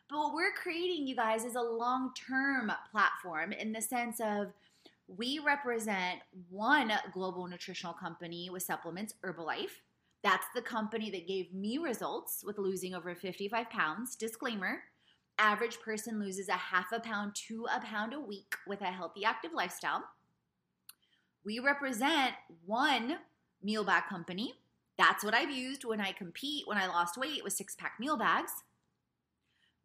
But 0.09 0.21
what 0.21 0.35
we're 0.35 0.55
creating, 0.55 1.07
you 1.07 1.17
guys, 1.17 1.45
is 1.45 1.57
a 1.57 1.61
long 1.61 2.13
term 2.15 2.73
platform 2.91 3.53
in 3.53 3.73
the 3.73 3.83
sense 3.83 4.19
of 4.19 4.55
we 5.09 5.41
represent 5.45 6.21
one 6.49 6.91
global 7.13 7.47
nutritional 7.49 7.93
company 7.93 8.49
with 8.49 8.63
supplements, 8.63 9.13
Herbalife. 9.23 9.83
That's 10.23 10.47
the 10.55 10.63
company 10.63 11.11
that 11.11 11.27
gave 11.27 11.55
me 11.55 11.79
results 11.79 12.43
with 12.45 12.59
losing 12.59 12.95
over 12.95 13.15
55 13.15 13.71
pounds. 13.71 14.17
Disclaimer 14.17 14.83
average 15.39 15.81
person 15.81 16.21
loses 16.21 16.49
a 16.49 16.53
half 16.53 16.93
a 16.93 17.01
pound 17.01 17.35
to 17.35 17.67
a 17.75 17.81
pound 17.81 18.13
a 18.13 18.21
week 18.21 18.55
with 18.67 18.83
a 18.83 18.87
healthy, 18.87 19.25
active 19.25 19.53
lifestyle. 19.55 20.05
We 21.45 21.59
represent 21.59 22.35
one 22.67 23.17
meal 23.63 23.85
bag 23.85 24.05
company. 24.09 24.55
That's 24.99 25.25
what 25.25 25.33
I've 25.33 25.51
used 25.51 25.85
when 25.85 26.01
I 26.01 26.13
compete, 26.13 26.67
when 26.67 26.77
I 26.77 26.87
lost 26.87 27.17
weight 27.17 27.43
with 27.43 27.55
six 27.55 27.75
pack 27.75 27.95
meal 27.99 28.19
bags. 28.19 28.53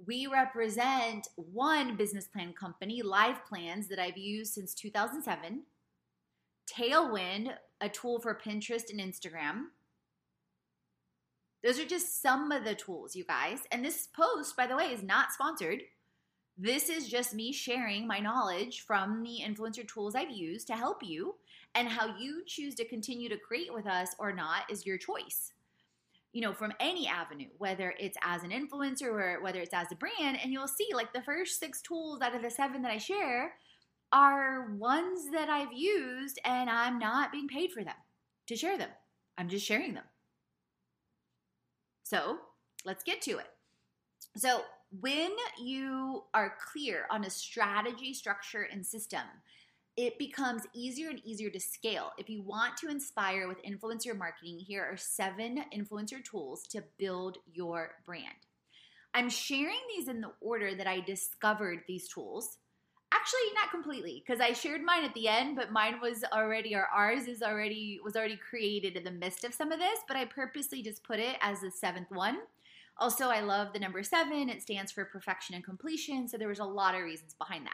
We 0.05 0.27
represent 0.27 1.29
one 1.37 1.95
business 1.95 2.27
plan 2.27 2.51
company, 2.51 3.01
Live 3.01 3.45
Plans, 3.45 3.87
that 3.87 3.99
I've 3.99 4.17
used 4.17 4.53
since 4.53 4.73
2007. 4.73 5.63
Tailwind, 6.69 7.53
a 7.79 7.87
tool 7.87 8.19
for 8.19 8.35
Pinterest 8.35 8.89
and 8.89 8.99
Instagram. 8.99 9.67
Those 11.65 11.79
are 11.79 11.85
just 11.85 12.21
some 12.21 12.51
of 12.51 12.63
the 12.63 12.75
tools, 12.75 13.15
you 13.15 13.23
guys. 13.23 13.57
And 13.71 13.83
this 13.83 14.07
post, 14.15 14.55
by 14.55 14.67
the 14.67 14.77
way, 14.77 14.93
is 14.93 15.01
not 15.01 15.31
sponsored. 15.31 15.81
This 16.59 16.89
is 16.89 17.09
just 17.09 17.33
me 17.33 17.51
sharing 17.51 18.05
my 18.05 18.19
knowledge 18.19 18.81
from 18.81 19.23
the 19.23 19.39
influencer 19.43 19.85
tools 19.87 20.13
I've 20.13 20.29
used 20.29 20.67
to 20.67 20.75
help 20.75 21.01
you, 21.03 21.33
and 21.73 21.89
how 21.89 22.15
you 22.17 22.43
choose 22.45 22.75
to 22.75 22.85
continue 22.85 23.29
to 23.29 23.37
create 23.37 23.73
with 23.73 23.87
us 23.87 24.15
or 24.19 24.31
not 24.31 24.69
is 24.69 24.85
your 24.85 24.99
choice. 24.99 25.53
You 26.33 26.41
know, 26.41 26.53
from 26.53 26.71
any 26.79 27.07
avenue, 27.07 27.49
whether 27.57 27.95
it's 27.99 28.17
as 28.21 28.43
an 28.43 28.51
influencer 28.51 29.07
or 29.07 29.41
whether 29.41 29.59
it's 29.59 29.73
as 29.73 29.91
a 29.91 29.95
brand, 29.95 30.37
and 30.43 30.53
you'll 30.53 30.67
see 30.67 30.89
like 30.93 31.13
the 31.13 31.23
first 31.23 31.59
six 31.59 31.81
tools 31.81 32.21
out 32.21 32.35
of 32.35 32.43
the 32.43 32.51
seven 32.51 32.83
that 32.83 32.91
I 32.91 32.99
share 32.99 33.55
are 34.13 34.75
ones 34.75 35.31
that 35.31 35.49
I've 35.49 35.73
used 35.73 36.39
and 36.45 36.69
I'm 36.69 36.99
not 36.99 37.31
being 37.31 37.47
paid 37.47 37.71
for 37.71 37.83
them 37.83 37.95
to 38.45 38.55
share 38.55 38.77
them. 38.77 38.89
I'm 39.35 39.49
just 39.49 39.65
sharing 39.65 39.95
them. 39.95 40.03
So 42.05 42.37
let's 42.85 43.03
get 43.03 43.21
to 43.23 43.31
it. 43.31 43.47
So, 44.37 44.61
when 45.01 45.31
you 45.61 46.23
are 46.33 46.53
clear 46.71 47.05
on 47.09 47.25
a 47.25 47.29
strategy, 47.29 48.13
structure, 48.13 48.61
and 48.71 48.85
system, 48.85 49.23
it 49.97 50.17
becomes 50.19 50.61
easier 50.73 51.09
and 51.09 51.19
easier 51.25 51.49
to 51.49 51.59
scale. 51.59 52.11
If 52.17 52.29
you 52.29 52.43
want 52.43 52.77
to 52.77 52.89
inspire 52.89 53.47
with 53.47 53.63
influencer 53.63 54.15
marketing, 54.15 54.59
here 54.59 54.83
are 54.83 54.97
seven 54.97 55.63
influencer 55.75 56.23
tools 56.23 56.63
to 56.69 56.83
build 56.97 57.39
your 57.51 57.95
brand. 58.05 58.45
I'm 59.13 59.29
sharing 59.29 59.79
these 59.95 60.07
in 60.07 60.21
the 60.21 60.31
order 60.41 60.75
that 60.75 60.87
I 60.87 60.99
discovered 60.99 61.83
these 61.87 62.07
tools. 62.07 62.57
Actually, 63.13 63.53
not 63.55 63.71
completely, 63.71 64.23
because 64.25 64.41
I 64.41 64.53
shared 64.53 64.83
mine 64.83 65.03
at 65.03 65.13
the 65.13 65.27
end, 65.27 65.55
but 65.55 65.71
mine 65.71 65.99
was 66.01 66.23
already, 66.31 66.75
or 66.75 66.85
ours 66.93 67.27
is 67.27 67.41
already 67.41 67.99
was 68.03 68.15
already 68.15 68.37
created 68.37 68.95
in 68.95 69.03
the 69.03 69.11
midst 69.11 69.43
of 69.43 69.53
some 69.53 69.71
of 69.71 69.79
this. 69.79 69.99
But 70.07 70.17
I 70.17 70.25
purposely 70.25 70.83
just 70.83 71.03
put 71.03 71.19
it 71.19 71.37
as 71.41 71.61
the 71.61 71.71
seventh 71.71 72.11
one 72.11 72.39
also, 72.97 73.27
I 73.27 73.41
love 73.41 73.73
the 73.73 73.79
number 73.79 74.03
seven. 74.03 74.49
It 74.49 74.61
stands 74.61 74.91
for 74.91 75.05
perfection 75.05 75.55
and 75.55 75.63
completion. 75.63 76.27
So 76.27 76.37
there 76.37 76.47
was 76.47 76.59
a 76.59 76.65
lot 76.65 76.95
of 76.95 77.01
reasons 77.01 77.33
behind 77.33 77.65
that. 77.65 77.73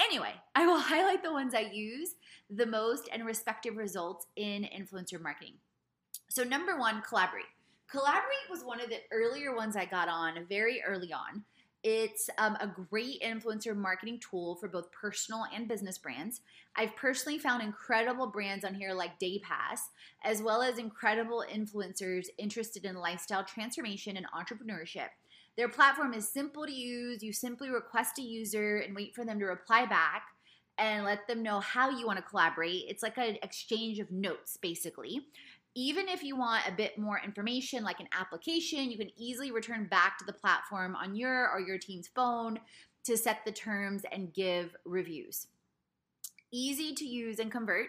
Anyway, 0.00 0.34
I 0.54 0.66
will 0.66 0.80
highlight 0.80 1.22
the 1.22 1.32
ones 1.32 1.54
I 1.54 1.70
use 1.72 2.14
the 2.50 2.66
most 2.66 3.08
and 3.12 3.24
respective 3.24 3.76
results 3.76 4.26
in 4.36 4.64
influencer 4.64 5.20
marketing. 5.20 5.54
So, 6.28 6.44
number 6.44 6.78
one, 6.78 7.02
collaborate. 7.02 7.44
Collaborate 7.90 8.50
was 8.50 8.64
one 8.64 8.80
of 8.80 8.88
the 8.88 9.00
earlier 9.12 9.54
ones 9.54 9.76
I 9.76 9.84
got 9.84 10.08
on 10.08 10.46
very 10.48 10.82
early 10.82 11.12
on. 11.12 11.44
It's 11.84 12.30
um, 12.38 12.56
a 12.60 12.68
great 12.90 13.20
influencer 13.22 13.76
marketing 13.76 14.20
tool 14.20 14.54
for 14.56 14.68
both 14.68 14.92
personal 14.92 15.46
and 15.52 15.66
business 15.66 15.98
brands. 15.98 16.40
I've 16.76 16.94
personally 16.94 17.38
found 17.38 17.62
incredible 17.62 18.28
brands 18.28 18.64
on 18.64 18.74
here 18.74 18.92
like 18.92 19.18
DayPass, 19.18 19.80
as 20.22 20.40
well 20.40 20.62
as 20.62 20.78
incredible 20.78 21.44
influencers 21.52 22.26
interested 22.38 22.84
in 22.84 22.94
lifestyle 22.94 23.44
transformation 23.44 24.16
and 24.16 24.26
entrepreneurship. 24.30 25.08
Their 25.56 25.68
platform 25.68 26.14
is 26.14 26.28
simple 26.28 26.66
to 26.66 26.72
use. 26.72 27.22
You 27.22 27.32
simply 27.32 27.68
request 27.68 28.18
a 28.18 28.22
user 28.22 28.78
and 28.78 28.94
wait 28.94 29.14
for 29.14 29.24
them 29.24 29.40
to 29.40 29.46
reply 29.46 29.84
back 29.84 30.22
and 30.78 31.04
let 31.04 31.26
them 31.26 31.42
know 31.42 31.60
how 31.60 31.90
you 31.90 32.06
want 32.06 32.18
to 32.18 32.24
collaborate. 32.24 32.84
It's 32.88 33.02
like 33.02 33.18
an 33.18 33.36
exchange 33.42 33.98
of 33.98 34.10
notes, 34.10 34.56
basically 34.56 35.26
even 35.74 36.08
if 36.08 36.22
you 36.22 36.36
want 36.36 36.68
a 36.68 36.72
bit 36.72 36.98
more 36.98 37.20
information 37.24 37.82
like 37.82 38.00
an 38.00 38.08
application, 38.12 38.90
you 38.90 38.98
can 38.98 39.10
easily 39.16 39.50
return 39.50 39.86
back 39.86 40.18
to 40.18 40.24
the 40.24 40.32
platform 40.32 40.94
on 40.94 41.16
your 41.16 41.50
or 41.50 41.60
your 41.60 41.78
team's 41.78 42.08
phone 42.08 42.58
to 43.04 43.16
set 43.16 43.38
the 43.44 43.52
terms 43.52 44.02
and 44.12 44.34
give 44.34 44.76
reviews. 44.84 45.46
Easy 46.50 46.94
to 46.94 47.06
use 47.06 47.38
and 47.38 47.50
convert. 47.50 47.88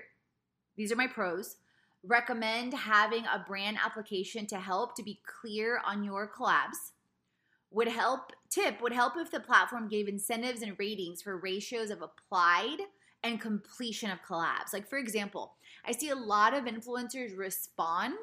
These 0.78 0.91
are 0.91 0.96
my 0.96 1.08
pros. 1.08 1.58
Recommend 2.04 2.74
having 2.74 3.26
a 3.26 3.43
brand 3.46 3.78
application 3.84 4.46
to 4.48 4.60
help 4.60 4.96
to 4.96 5.04
be 5.04 5.19
clear 5.26 5.82
on 5.86 6.04
your 6.04 6.28
collabs. 6.28 6.91
Would 7.72 7.89
help, 7.89 8.32
tip, 8.50 8.82
would 8.82 8.93
help 8.93 9.13
if 9.17 9.32
the 9.32 9.39
platform 9.39 9.88
gave 9.88 10.08
incentives 10.08 10.62
and 10.62 10.78
ratings 10.80 11.22
for 11.22 11.38
ratios 11.38 11.89
of 11.89 12.02
applied 12.02 12.78
and 13.23 13.39
completion 13.39 14.12
of 14.12 14.21
collabs. 14.21 14.73
Like, 14.73 14.89
for 14.89 14.97
example, 14.97 15.55
I 15.86 15.91
see 15.91 16.09
a 16.09 16.15
lot 16.15 16.53
of 16.53 16.65
influencers 16.65 17.38
respond, 17.38 18.15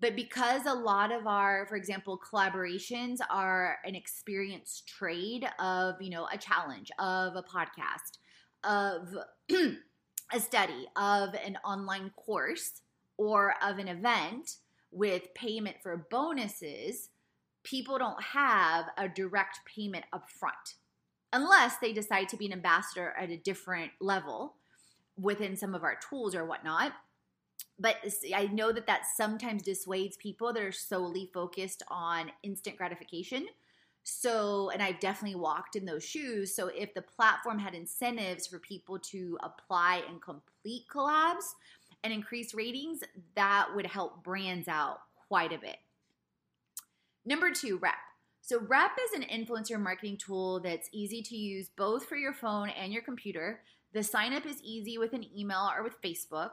but 0.00 0.14
because 0.14 0.66
a 0.66 0.74
lot 0.74 1.12
of 1.12 1.26
our, 1.26 1.66
for 1.66 1.76
example, 1.76 2.18
collaborations 2.18 3.18
are 3.30 3.78
an 3.84 3.94
experience 3.94 4.82
trade 4.86 5.46
of, 5.58 6.00
you 6.00 6.10
know, 6.10 6.28
a 6.32 6.38
challenge, 6.38 6.90
of 6.98 7.34
a 7.34 7.42
podcast, 7.42 8.18
of 8.64 9.16
a 10.32 10.40
study, 10.40 10.86
of 10.96 11.34
an 11.34 11.58
online 11.64 12.10
course, 12.10 12.82
or 13.16 13.54
of 13.62 13.78
an 13.78 13.88
event 13.88 14.56
with 14.90 15.34
payment 15.34 15.76
for 15.82 16.06
bonuses, 16.10 17.08
people 17.64 17.98
don't 17.98 18.22
have 18.22 18.86
a 18.96 19.08
direct 19.08 19.60
payment 19.66 20.04
upfront 20.14 20.74
unless 21.36 21.76
they 21.76 21.92
decide 21.92 22.30
to 22.30 22.36
be 22.36 22.46
an 22.46 22.52
ambassador 22.54 23.14
at 23.18 23.30
a 23.30 23.36
different 23.36 23.92
level 24.00 24.54
within 25.18 25.54
some 25.54 25.74
of 25.74 25.84
our 25.84 25.98
tools 26.08 26.34
or 26.34 26.46
whatnot. 26.46 26.92
But 27.78 27.96
I 28.34 28.46
know 28.46 28.72
that 28.72 28.86
that 28.86 29.02
sometimes 29.16 29.62
dissuades 29.62 30.16
people 30.16 30.54
that 30.54 30.62
are 30.62 30.72
solely 30.72 31.30
focused 31.34 31.82
on 31.88 32.32
instant 32.42 32.78
gratification. 32.78 33.46
So, 34.02 34.70
and 34.70 34.82
I've 34.82 34.98
definitely 34.98 35.38
walked 35.38 35.76
in 35.76 35.84
those 35.84 36.04
shoes. 36.04 36.54
So, 36.54 36.68
if 36.68 36.94
the 36.94 37.02
platform 37.02 37.58
had 37.58 37.74
incentives 37.74 38.46
for 38.46 38.58
people 38.58 38.98
to 39.00 39.36
apply 39.42 40.04
and 40.08 40.22
complete 40.22 40.84
collabs 40.90 41.44
and 42.02 42.14
increase 42.14 42.54
ratings, 42.54 43.00
that 43.34 43.68
would 43.74 43.86
help 43.86 44.24
brands 44.24 44.68
out 44.68 45.00
quite 45.28 45.52
a 45.52 45.58
bit. 45.58 45.76
Number 47.26 47.50
two, 47.50 47.76
rep. 47.76 47.94
So, 48.46 48.60
Rep 48.60 48.92
is 49.06 49.20
an 49.20 49.26
influencer 49.26 49.80
marketing 49.80 50.18
tool 50.18 50.60
that's 50.60 50.88
easy 50.92 51.20
to 51.20 51.36
use 51.36 51.68
both 51.76 52.06
for 52.06 52.14
your 52.14 52.32
phone 52.32 52.68
and 52.68 52.92
your 52.92 53.02
computer. 53.02 53.62
The 53.92 54.04
sign 54.04 54.32
up 54.32 54.46
is 54.46 54.62
easy 54.62 54.98
with 54.98 55.14
an 55.14 55.26
email 55.36 55.68
or 55.76 55.82
with 55.82 56.00
Facebook. 56.00 56.50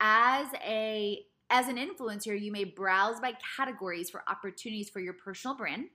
As 0.00 0.46
a 0.66 1.26
as 1.50 1.68
an 1.68 1.76
influencer, 1.76 2.40
you 2.40 2.50
may 2.50 2.64
browse 2.64 3.20
by 3.20 3.34
categories 3.54 4.08
for 4.08 4.22
opportunities 4.28 4.88
for 4.88 5.00
your 5.00 5.12
personal 5.12 5.54
brand. 5.54 5.88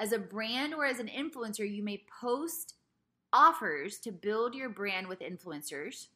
As 0.00 0.10
a 0.10 0.18
brand 0.18 0.74
or 0.74 0.84
as 0.84 0.98
an 0.98 1.06
influencer, 1.06 1.72
you 1.72 1.84
may 1.84 2.04
post 2.20 2.74
offers 3.32 3.98
to 3.98 4.10
build 4.10 4.56
your 4.56 4.68
brand 4.68 5.06
with 5.06 5.20
influencers. 5.20 6.08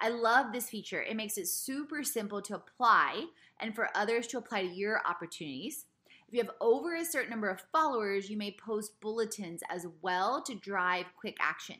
I 0.00 0.08
love 0.08 0.52
this 0.52 0.68
feature. 0.68 1.00
It 1.00 1.14
makes 1.14 1.38
it 1.38 1.46
super 1.46 2.02
simple 2.02 2.42
to 2.42 2.56
apply 2.56 3.26
and 3.60 3.72
for 3.72 3.88
others 3.94 4.26
to 4.28 4.38
apply 4.38 4.62
to 4.62 4.74
your 4.74 5.00
opportunities. 5.06 5.84
If 6.32 6.36
you 6.36 6.44
have 6.44 6.54
over 6.62 6.94
a 6.94 7.04
certain 7.04 7.28
number 7.28 7.50
of 7.50 7.60
followers, 7.72 8.30
you 8.30 8.38
may 8.38 8.56
post 8.56 8.98
bulletins 9.02 9.60
as 9.68 9.86
well 10.00 10.42
to 10.44 10.54
drive 10.54 11.04
quick 11.14 11.36
action. 11.38 11.76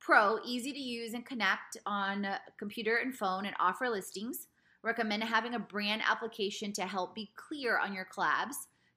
Pro, 0.00 0.38
easy 0.46 0.72
to 0.72 0.78
use 0.78 1.12
and 1.12 1.26
connect 1.26 1.76
on 1.84 2.26
computer 2.58 2.96
and 2.96 3.14
phone 3.14 3.44
and 3.44 3.54
offer 3.60 3.90
listings. 3.90 4.46
Recommend 4.82 5.24
having 5.24 5.52
a 5.52 5.58
brand 5.58 6.00
application 6.10 6.72
to 6.72 6.86
help 6.86 7.14
be 7.14 7.30
clear 7.36 7.78
on 7.78 7.92
your 7.92 8.06
collabs. 8.06 8.54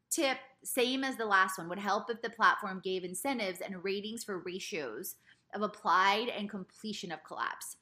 Tip, 0.10 0.38
same 0.63 1.04
as 1.04 1.17
the 1.17 1.25
last 1.25 1.58
one, 1.58 1.67
would 1.67 1.78
help 1.78 2.10
if 2.10 2.21
the 2.21 2.30
platform 2.30 2.80
gave 2.82 3.04
incentives 3.04 3.60
and 3.60 3.84
ratings 3.84 4.23
for 4.23 4.39
ratios 4.39 5.15
of 5.54 5.62
applied 5.62 6.30
and 6.30 6.49
completion 6.49 7.12
of 7.12 7.19
collabs. 7.30 7.75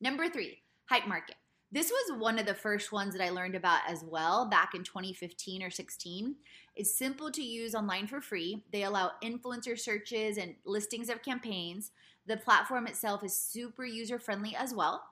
Number 0.00 0.26
three, 0.30 0.62
hype 0.86 1.06
market. 1.06 1.36
This 1.74 1.90
was 1.90 2.20
one 2.20 2.38
of 2.38 2.46
the 2.46 2.54
first 2.54 2.92
ones 2.92 3.14
that 3.14 3.24
I 3.24 3.30
learned 3.30 3.56
about 3.56 3.80
as 3.88 4.04
well 4.04 4.46
back 4.48 4.76
in 4.76 4.84
2015 4.84 5.60
or 5.60 5.70
16. 5.70 6.36
It's 6.76 6.96
simple 6.96 7.32
to 7.32 7.42
use 7.42 7.74
online 7.74 8.06
for 8.06 8.20
free. 8.20 8.62
They 8.72 8.84
allow 8.84 9.10
influencer 9.24 9.76
searches 9.76 10.38
and 10.38 10.54
listings 10.64 11.08
of 11.08 11.24
campaigns. 11.24 11.90
The 12.28 12.36
platform 12.36 12.86
itself 12.86 13.24
is 13.24 13.36
super 13.36 13.84
user 13.84 14.20
friendly 14.20 14.54
as 14.54 14.72
well. 14.72 15.02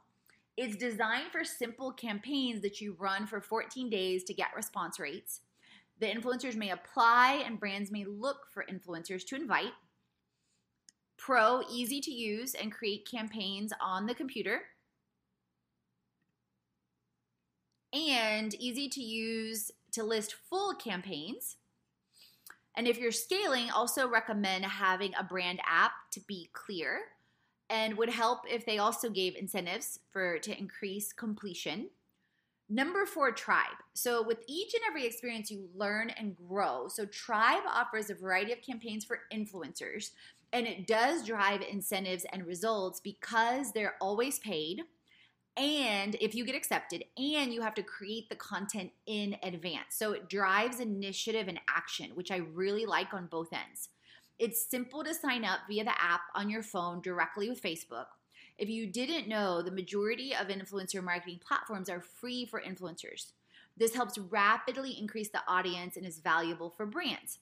It's 0.57 0.77
designed 0.77 1.33
for 1.33 1.43
simple 1.43 1.91
campaigns 1.91 2.63
that 2.63 2.81
you 2.81 2.95
run 2.97 3.27
for 3.27 3.41
14 3.41 3.91
days 3.91 4.23
to 4.23 4.33
get 4.33 4.55
response 4.55 5.01
rates. 5.01 5.41
The 5.99 6.07
influencers 6.07 6.55
may 6.55 6.71
apply 6.71 7.43
and 7.45 7.59
brands 7.59 7.91
may 7.91 8.05
look 8.05 8.47
for 8.55 8.65
influencers 8.71 9.27
to 9.27 9.35
invite. 9.35 9.73
Pro, 11.17 11.63
easy 11.69 12.01
to 12.03 12.13
use 12.13 12.55
and 12.55 12.71
create 12.71 13.11
campaigns 13.11 13.73
on 13.81 14.07
the 14.07 14.15
computer. 14.15 14.61
And 17.93 18.55
easy 18.55 18.89
to 18.89 19.03
use 19.03 19.71
to 19.93 20.03
list 20.03 20.35
full 20.49 20.75
campaigns. 20.75 21.57
And 22.75 22.89
if 22.89 22.99
you're 22.99 23.13
scaling, 23.13 23.71
also 23.71 24.09
recommend 24.09 24.65
having 24.65 25.13
a 25.19 25.25
brand 25.25 25.61
app 25.67 25.93
to 26.13 26.21
be 26.21 26.49
clear 26.53 27.01
and 27.69 27.97
would 27.97 28.09
help 28.09 28.41
if 28.49 28.65
they 28.65 28.79
also 28.79 29.11
gave 29.11 29.37
incentives 29.37 29.99
for 30.11 30.39
to 30.39 30.59
increase 30.59 31.13
completion. 31.13 31.91
Number 32.69 33.05
four, 33.05 33.33
tribe. 33.33 33.77
So, 33.93 34.23
with 34.23 34.39
each 34.47 34.73
and 34.73 34.83
every 34.89 35.05
experience, 35.05 35.51
you 35.51 35.69
learn 35.75 36.11
and 36.11 36.37
grow. 36.37 36.89
So, 36.89 37.05
tribe 37.05 37.65
offers 37.67 38.09
a 38.09 38.15
variety 38.15 38.53
of 38.53 38.63
campaigns 38.63 39.05
for 39.05 39.21
influencers, 39.33 40.11
and 40.53 40.67
it 40.67 40.87
does 40.87 41.27
drive 41.27 41.61
incentives 41.61 42.25
and 42.33 42.47
results 42.47 43.01
because 43.01 43.73
they're 43.73 43.97
always 44.01 44.39
paid. 44.39 44.83
And 45.57 46.17
if 46.21 46.35
you 46.35 46.47
get 46.47 46.55
accepted, 46.55 47.05
and 47.17 47.53
you 47.53 47.61
have 47.61 47.75
to 47.75 47.83
create 47.83 48.29
the 48.29 48.37
content 48.37 48.91
in 49.07 49.37
advance. 49.43 49.91
So, 49.91 50.13
it 50.13 50.31
drives 50.31 50.81
initiative 50.81 51.47
and 51.49 51.61
action, 51.69 52.13
which 52.15 52.31
I 52.31 52.37
really 52.37 52.87
like 52.87 53.13
on 53.13 53.27
both 53.27 53.53
ends. 53.53 53.91
It's 54.39 54.65
simple 54.69 55.05
to 55.05 55.15
sign 55.15 55.45
up 55.45 55.61
via 55.69 55.85
the 55.85 56.03
app 56.03 56.23
on 56.35 56.49
your 56.49 56.63
phone 56.63 57.01
directly 57.03 57.51
with 57.51 57.63
Facebook. 57.63 58.07
If 58.59 58.69
you 58.69 58.87
didn't 58.87 59.29
know, 59.29 59.63
the 59.63 59.71
majority 59.71 60.35
of 60.35 60.49
influencer 60.49 61.03
marketing 61.03 61.41
platforms 61.47 61.89
are 61.89 62.01
free 62.01 62.47
for 62.47 62.61
influencers. 62.61 63.33
This 63.77 63.95
helps 63.95 64.19
rapidly 64.19 64.93
increase 64.99 65.29
the 65.29 65.43
audience 65.49 65.97
and 65.97 66.07
is 66.07 66.19
valuable 66.19 66.71
for 66.71 66.87
brands. 66.87 67.39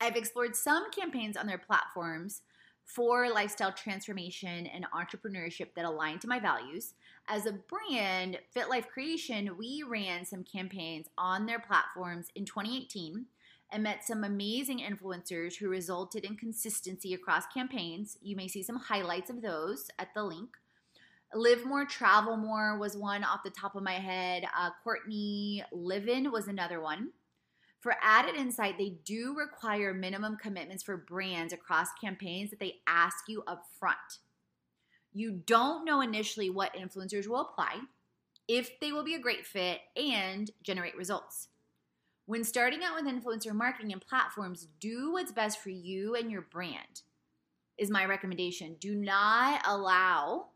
I've 0.00 0.16
explored 0.16 0.56
some 0.56 0.90
campaigns 0.90 1.36
on 1.36 1.46
their 1.46 1.58
platforms 1.58 2.42
for 2.86 3.28
lifestyle 3.28 3.72
transformation 3.72 4.66
and 4.66 4.86
entrepreneurship 4.94 5.74
that 5.74 5.84
align 5.84 6.18
to 6.20 6.28
my 6.28 6.38
values. 6.38 6.94
As 7.28 7.44
a 7.44 7.52
brand, 7.52 8.38
Fit 8.52 8.70
Life 8.70 8.86
Creation, 8.88 9.58
we 9.58 9.82
ran 9.86 10.24
some 10.24 10.44
campaigns 10.44 11.08
on 11.18 11.44
their 11.44 11.58
platforms 11.58 12.28
in 12.36 12.44
2018 12.44 13.26
and 13.72 13.82
met 13.82 14.04
some 14.04 14.22
amazing 14.22 14.78
influencers 14.78 15.56
who 15.56 15.68
resulted 15.68 16.24
in 16.24 16.36
consistency 16.36 17.12
across 17.12 17.44
campaigns. 17.52 18.16
You 18.22 18.36
may 18.36 18.46
see 18.46 18.62
some 18.62 18.76
highlights 18.76 19.28
of 19.28 19.42
those 19.42 19.90
at 19.98 20.14
the 20.14 20.22
link. 20.22 20.50
Live 21.34 21.66
More, 21.66 21.84
Travel 21.84 22.36
More 22.36 22.78
was 22.78 22.96
one 22.96 23.24
off 23.24 23.42
the 23.44 23.50
top 23.50 23.74
of 23.74 23.82
my 23.82 23.94
head. 23.94 24.44
Uh, 24.56 24.70
Courtney 24.84 25.64
Livin 25.72 26.30
was 26.30 26.46
another 26.46 26.80
one. 26.80 27.10
For 27.80 27.94
added 28.02 28.34
insight, 28.34 28.78
they 28.78 28.94
do 29.04 29.34
require 29.36 29.94
minimum 29.94 30.36
commitments 30.36 30.82
for 30.82 30.96
brands 30.96 31.52
across 31.52 31.88
campaigns 32.00 32.50
that 32.50 32.58
they 32.58 32.76
ask 32.86 33.28
you 33.28 33.42
up 33.46 33.64
front. 33.78 34.18
You 35.12 35.42
don't 35.46 35.84
know 35.84 36.00
initially 36.00 36.50
what 36.50 36.74
influencers 36.74 37.26
will 37.26 37.40
apply, 37.40 37.80
if 38.48 38.78
they 38.80 38.92
will 38.92 39.04
be 39.04 39.14
a 39.14 39.20
great 39.20 39.46
fit, 39.46 39.80
and 39.96 40.50
generate 40.62 40.96
results. 40.96 41.48
When 42.26 42.44
starting 42.44 42.80
out 42.82 42.96
with 42.96 43.12
influencer 43.12 43.54
marketing 43.54 43.92
and 43.92 44.00
platforms, 44.00 44.66
do 44.80 45.12
what's 45.12 45.32
best 45.32 45.60
for 45.60 45.70
you 45.70 46.16
and 46.16 46.30
your 46.30 46.42
brand. 46.42 47.02
Is 47.78 47.90
my 47.90 48.06
recommendation. 48.06 48.76
Do 48.80 48.94
not 48.94 49.62
allow 49.66 50.46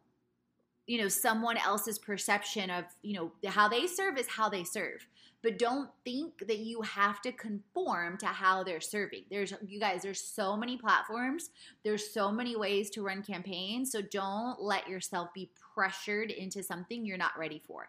you 0.90 0.98
know 0.98 1.06
someone 1.06 1.56
else's 1.56 2.00
perception 2.00 2.68
of 2.68 2.84
you 3.02 3.14
know 3.14 3.32
how 3.48 3.68
they 3.68 3.86
serve 3.86 4.18
is 4.18 4.26
how 4.26 4.48
they 4.48 4.64
serve 4.64 5.06
but 5.42 5.58
don't 5.58 5.90
think 6.04 6.46
that 6.46 6.58
you 6.58 6.82
have 6.82 7.20
to 7.22 7.32
conform 7.32 8.18
to 8.18 8.26
how 8.26 8.62
they're 8.62 8.80
serving. 8.80 9.24
There's 9.30 9.54
you 9.66 9.80
guys 9.80 10.02
there's 10.02 10.20
so 10.20 10.56
many 10.56 10.76
platforms. 10.76 11.50
There's 11.82 12.12
so 12.12 12.30
many 12.30 12.56
ways 12.56 12.90
to 12.90 13.02
run 13.02 13.22
campaigns. 13.22 13.92
So 13.92 14.02
don't 14.02 14.60
let 14.60 14.88
yourself 14.88 15.30
be 15.34 15.50
pressured 15.74 16.30
into 16.30 16.62
something 16.62 17.04
you're 17.04 17.16
not 17.16 17.38
ready 17.38 17.62
for. 17.66 17.88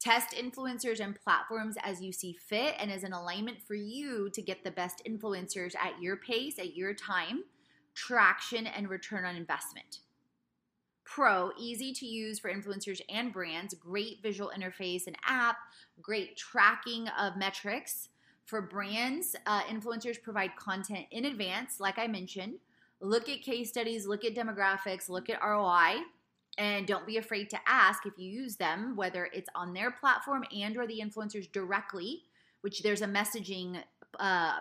Test 0.00 0.36
influencers 0.36 1.00
and 1.00 1.18
platforms 1.20 1.76
as 1.82 2.00
you 2.00 2.12
see 2.12 2.32
fit 2.32 2.76
and 2.78 2.92
as 2.92 3.02
an 3.02 3.12
alignment 3.12 3.60
for 3.60 3.74
you 3.74 4.30
to 4.30 4.40
get 4.40 4.62
the 4.62 4.70
best 4.70 5.02
influencers 5.08 5.74
at 5.74 6.00
your 6.00 6.16
pace, 6.16 6.58
at 6.60 6.76
your 6.76 6.94
time, 6.94 7.42
traction, 7.94 8.68
and 8.68 8.88
return 8.88 9.24
on 9.24 9.34
investment. 9.34 9.98
Pro, 11.14 11.52
easy 11.58 11.92
to 11.94 12.06
use 12.06 12.38
for 12.38 12.52
influencers 12.52 13.00
and 13.08 13.32
brands, 13.32 13.72
great 13.74 14.22
visual 14.22 14.52
interface 14.54 15.06
and 15.06 15.16
app, 15.26 15.56
great 16.02 16.36
tracking 16.36 17.08
of 17.18 17.36
metrics. 17.36 18.10
For 18.44 18.60
brands, 18.60 19.34
uh, 19.46 19.62
influencers 19.62 20.20
provide 20.22 20.54
content 20.56 21.06
in 21.10 21.24
advance, 21.24 21.80
like 21.80 21.98
I 21.98 22.08
mentioned. 22.08 22.58
Look 23.00 23.28
at 23.28 23.40
case 23.40 23.70
studies, 23.70 24.06
look 24.06 24.24
at 24.24 24.34
demographics, 24.34 25.08
look 25.08 25.30
at 25.30 25.40
ROI 25.42 26.02
and 26.58 26.86
don't 26.86 27.06
be 27.06 27.16
afraid 27.16 27.48
to 27.50 27.58
ask 27.66 28.04
if 28.04 28.12
you 28.18 28.28
use 28.30 28.56
them 28.56 28.94
whether 28.96 29.30
it's 29.32 29.48
on 29.54 29.72
their 29.72 29.90
platform 29.90 30.44
and 30.54 30.76
or 30.76 30.86
the 30.86 31.00
influencers 31.00 31.50
directly 31.52 32.24
which 32.62 32.82
there's 32.82 33.02
a 33.02 33.06
messaging 33.06 33.80
uh, 34.18 34.58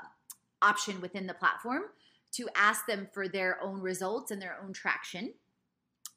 option 0.62 1.02
within 1.02 1.26
the 1.26 1.34
platform 1.34 1.84
to 2.32 2.48
ask 2.56 2.86
them 2.86 3.08
for 3.12 3.28
their 3.28 3.62
own 3.64 3.82
results 3.82 4.30
and 4.30 4.42
their 4.42 4.58
own 4.64 4.72
traction 4.72 5.34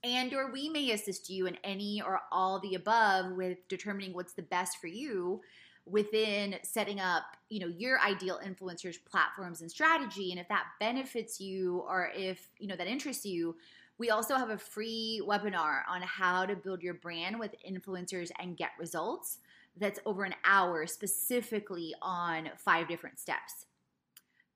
and 0.03 0.33
or 0.33 0.51
we 0.51 0.69
may 0.69 0.91
assist 0.93 1.29
you 1.29 1.47
in 1.47 1.57
any 1.65 2.03
or 2.03 2.21
all 2.33 2.59
the 2.61 2.75
above 2.75 3.33
with 3.33 3.59
determining 3.69 4.13
what's 4.13 4.33
the 4.33 4.43
best 4.43 4.79
for 4.81 4.87
you 4.87 5.41
within 5.87 6.57
setting 6.63 7.01
up 7.01 7.23
you 7.49 7.59
know 7.59 7.73
your 7.79 7.99
ideal 8.01 8.39
influencers 8.45 8.97
platforms 9.05 9.61
and 9.61 9.71
strategy 9.71 10.31
and 10.31 10.41
if 10.41 10.49
that 10.49 10.67
benefits 10.79 11.41
you 11.41 11.83
or 11.89 12.11
if 12.15 12.49
you 12.59 12.69
know 12.69 12.77
that 12.77 12.87
interests 12.87 13.25
you 13.25 13.57
we 14.01 14.09
also 14.09 14.37
have 14.37 14.49
a 14.49 14.57
free 14.57 15.21
webinar 15.29 15.83
on 15.87 16.01
how 16.01 16.47
to 16.47 16.57
build 16.57 16.83
your 16.83 16.95
brand 16.95 17.39
with 17.39 17.55
influencers 17.71 18.31
and 18.41 18.57
get 18.57 18.71
results. 18.79 19.41
That's 19.77 20.01
over 20.07 20.25
an 20.25 20.35
hour 20.43 20.87
specifically 20.87 21.95
on 22.01 22.49
five 22.57 22.89
different 22.89 23.21
steps. 23.21 23.67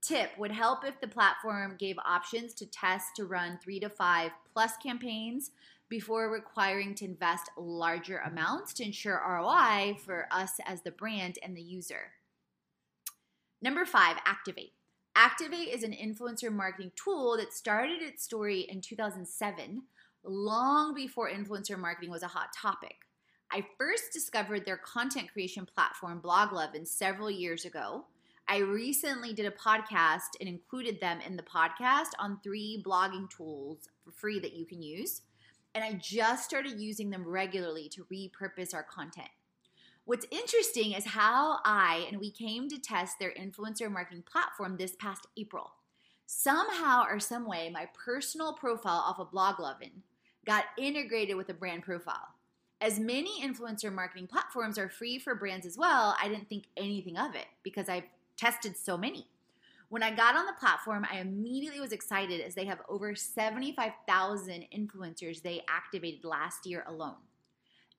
Tip 0.04 0.36
would 0.36 0.50
help 0.50 0.84
if 0.84 1.00
the 1.00 1.08
platform 1.08 1.76
gave 1.78 1.96
options 2.04 2.52
to 2.54 2.66
test 2.66 3.16
to 3.16 3.24
run 3.24 3.58
three 3.62 3.80
to 3.80 3.88
five 3.88 4.32
plus 4.52 4.76
campaigns 4.76 5.50
before 5.88 6.30
requiring 6.30 6.94
to 6.96 7.06
invest 7.06 7.48
larger 7.56 8.18
amounts 8.18 8.74
to 8.74 8.84
ensure 8.84 9.22
ROI 9.26 9.96
for 10.04 10.28
us 10.30 10.52
as 10.66 10.82
the 10.82 10.90
brand 10.90 11.38
and 11.42 11.56
the 11.56 11.62
user. 11.62 12.12
Number 13.62 13.86
five, 13.86 14.16
activate. 14.26 14.72
Activate 15.16 15.68
is 15.68 15.82
an 15.82 15.92
influencer 15.92 16.52
marketing 16.52 16.92
tool 17.02 17.38
that 17.38 17.54
started 17.54 18.02
its 18.02 18.22
story 18.22 18.60
in 18.60 18.82
2007, 18.82 19.84
long 20.22 20.94
before 20.94 21.30
influencer 21.30 21.78
marketing 21.78 22.10
was 22.10 22.22
a 22.22 22.28
hot 22.28 22.48
topic. 22.54 22.96
I 23.50 23.64
first 23.78 24.12
discovered 24.12 24.66
their 24.66 24.76
content 24.76 25.32
creation 25.32 25.64
platform, 25.64 26.20
Bloglovin, 26.20 26.86
several 26.86 27.30
years 27.30 27.64
ago. 27.64 28.04
I 28.46 28.58
recently 28.58 29.32
did 29.32 29.46
a 29.46 29.50
podcast 29.50 30.36
and 30.38 30.48
included 30.48 31.00
them 31.00 31.20
in 31.26 31.36
the 31.36 31.42
podcast 31.42 32.10
on 32.18 32.40
three 32.42 32.82
blogging 32.84 33.30
tools 33.30 33.88
for 34.04 34.10
free 34.12 34.38
that 34.40 34.52
you 34.52 34.66
can 34.66 34.82
use. 34.82 35.22
And 35.74 35.82
I 35.82 35.94
just 35.94 36.44
started 36.44 36.78
using 36.78 37.10
them 37.10 37.26
regularly 37.26 37.88
to 37.90 38.06
repurpose 38.12 38.74
our 38.74 38.82
content. 38.82 39.30
What's 40.04 40.26
interesting 40.30 40.92
is 40.92 41.06
how 41.06 41.60
I 41.64 42.06
and 42.10 42.20
we 42.20 42.30
came 42.30 42.68
to 42.68 42.78
test 42.78 43.18
their 43.18 43.32
influencer 43.32 43.90
marketing 43.90 44.24
platform 44.30 44.76
this 44.76 44.94
past 44.96 45.26
April. 45.38 45.72
Somehow 46.26 47.04
or 47.08 47.18
some 47.18 47.48
way, 47.48 47.70
my 47.70 47.88
personal 48.04 48.52
profile 48.52 49.02
off 49.06 49.18
of 49.18 49.32
Bloglovin 49.32 50.02
got 50.44 50.64
integrated 50.76 51.36
with 51.36 51.48
a 51.48 51.54
brand 51.54 51.82
profile. 51.82 52.28
As 52.82 53.00
many 53.00 53.42
influencer 53.42 53.90
marketing 53.90 54.26
platforms 54.26 54.78
are 54.78 54.90
free 54.90 55.18
for 55.18 55.34
brands 55.34 55.64
as 55.64 55.78
well, 55.78 56.14
I 56.22 56.28
didn't 56.28 56.50
think 56.50 56.64
anything 56.76 57.16
of 57.16 57.34
it 57.34 57.46
because 57.62 57.88
I've 57.88 58.04
tested 58.36 58.76
so 58.76 58.96
many. 58.96 59.28
When 59.88 60.02
I 60.02 60.10
got 60.10 60.36
on 60.36 60.46
the 60.46 60.52
platform, 60.58 61.06
I 61.10 61.18
immediately 61.18 61.80
was 61.80 61.92
excited 61.92 62.40
as 62.40 62.54
they 62.54 62.64
have 62.64 62.80
over 62.88 63.14
75,000 63.14 64.64
influencers 64.76 65.42
they 65.42 65.62
activated 65.68 66.24
last 66.24 66.66
year 66.66 66.84
alone 66.86 67.16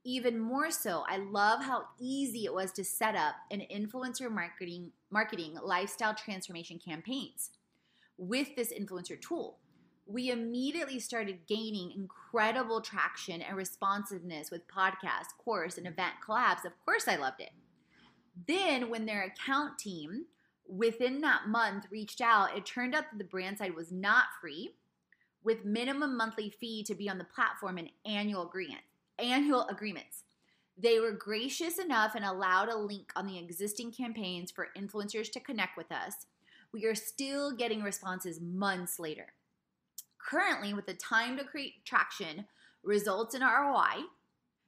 even 0.06 0.40
more 0.40 0.70
so, 0.70 1.04
I 1.10 1.18
love 1.18 1.64
how 1.64 1.86
easy 2.00 2.46
it 2.46 2.54
was 2.54 2.72
to 2.74 2.84
set 2.84 3.16
up 3.16 3.36
an 3.50 3.64
influencer 3.74 4.32
marketing 4.32 4.92
marketing 5.10 5.58
lifestyle 5.62 6.14
transformation 6.14 6.80
campaigns 6.80 7.50
with 8.18 8.56
this 8.56 8.72
influencer 8.72 9.20
tool. 9.20 9.58
We 10.06 10.30
immediately 10.30 11.00
started 11.00 11.48
gaining 11.48 11.92
incredible 11.92 12.82
traction 12.82 13.42
and 13.42 13.58
responsiveness 13.58 14.52
with 14.52 14.68
podcast, 14.68 15.36
course, 15.44 15.80
and 15.80 15.88
event 15.88 16.14
collabs. 16.26 16.66
Of 16.66 16.74
course, 16.86 17.08
I 17.08 17.16
loved 17.16 17.42
it. 17.42 17.50
Then, 18.48 18.90
when 18.90 19.06
their 19.06 19.24
account 19.24 19.80
team 19.80 20.26
within 20.68 21.22
that 21.22 21.48
month 21.48 21.86
reached 21.92 22.22
out, 22.22 22.58
it 22.58 22.66
turned 22.66 22.96
out 22.96 23.06
that 23.12 23.18
the 23.18 23.24
brand 23.24 23.58
side 23.58 23.76
was 23.76 23.92
not 23.92 24.26
free 24.42 24.76
with 25.44 25.64
minimum 25.64 26.18
monthly 26.18 26.50
fee 26.50 26.84
to 26.84 26.96
be 26.96 27.08
on 27.10 27.18
the 27.18 27.24
platform 27.24 27.78
and 27.78 27.90
annual 28.06 28.48
agreement 28.48 28.82
annual 29.20 29.68
agreements. 29.68 30.24
They 30.78 31.00
were 31.00 31.12
gracious 31.12 31.80
enough 31.80 32.16
and 32.16 32.26
allowed 32.26 32.70
a 32.70 32.78
link 32.78 33.12
on 33.16 33.26
the 33.26 33.38
existing 33.38 33.94
campaigns 33.94 34.52
for 34.52 34.68
influencers 34.78 35.32
to 35.32 35.40
connect 35.40 35.78
with 35.78 35.92
us. 35.92 36.26
We 36.74 36.86
are 36.86 36.96
still 36.96 37.56
getting 37.56 37.82
responses 37.82 38.42
months 38.42 39.00
later. 39.00 39.28
Currently, 40.18 40.74
with 40.74 40.86
the 40.86 40.96
time 40.96 41.38
to 41.38 41.46
create 41.46 41.86
traction 41.86 42.46
results 42.84 43.36
in 43.36 43.42
ROI, 43.42 44.04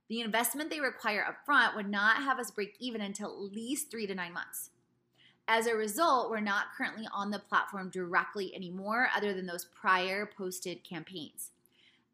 the 0.10 0.22
investment 0.22 0.70
they 0.70 0.80
require 0.80 1.26
upfront 1.26 1.76
would 1.76 1.90
not 1.90 2.24
have 2.24 2.40
us 2.40 2.52
break 2.52 2.76
even 2.80 3.02
until 3.02 3.30
at 3.30 3.54
least 3.54 3.92
three 3.92 4.08
to 4.08 4.16
nine 4.16 4.34
months. 4.34 4.70
As 5.50 5.66
a 5.66 5.76
result, 5.76 6.30
we're 6.30 6.42
not 6.42 6.74
currently 6.78 7.08
on 7.14 7.32
the 7.32 7.40
platform 7.40 7.90
directly 7.90 8.54
anymore, 8.54 9.08
other 9.16 9.34
than 9.34 9.46
those 9.46 9.66
prior 9.66 10.30
posted 10.38 10.84
campaigns. 10.84 11.52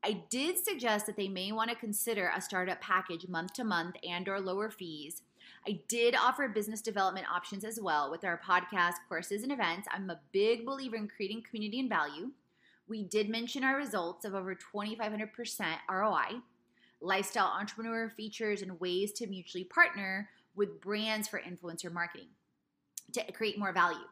I 0.03 0.23
did 0.29 0.57
suggest 0.57 1.05
that 1.05 1.15
they 1.15 1.29
may 1.29 1.51
want 1.51 1.69
to 1.69 1.75
consider 1.75 2.31
a 2.35 2.41
startup 2.41 2.81
package 2.81 3.27
month 3.27 3.53
to 3.53 3.63
month 3.63 3.95
and 4.07 4.27
or 4.27 4.39
lower 4.39 4.69
fees. 4.69 5.21
I 5.67 5.79
did 5.87 6.13
offer 6.15 6.47
business 6.49 6.81
development 6.81 7.27
options 7.31 7.63
as 7.63 7.79
well 7.79 8.11
with 8.11 8.25
our 8.25 8.39
podcast, 8.45 8.95
courses, 9.07 9.43
and 9.43 9.51
events. 9.51 9.87
I'm 9.91 10.09
a 10.09 10.19
big 10.31 10.65
believer 10.65 10.97
in 10.97 11.07
creating 11.07 11.43
community 11.49 11.79
and 11.79 11.89
value. 11.89 12.31
We 12.87 13.03
did 13.03 13.29
mention 13.29 13.63
our 13.63 13.77
results 13.77 14.25
of 14.25 14.35
over 14.35 14.55
2,500% 14.55 15.29
ROI, 15.89 16.41
lifestyle 17.03 17.47
entrepreneur 17.47 18.09
features, 18.09 18.61
and 18.61 18.79
ways 18.79 19.11
to 19.13 19.27
mutually 19.27 19.65
partner 19.65 20.29
with 20.55 20.81
brands 20.81 21.27
for 21.27 21.39
influencer 21.39 21.91
marketing 21.91 22.29
to 23.11 23.31
create 23.31 23.59
more 23.59 23.73
value. 23.73 24.05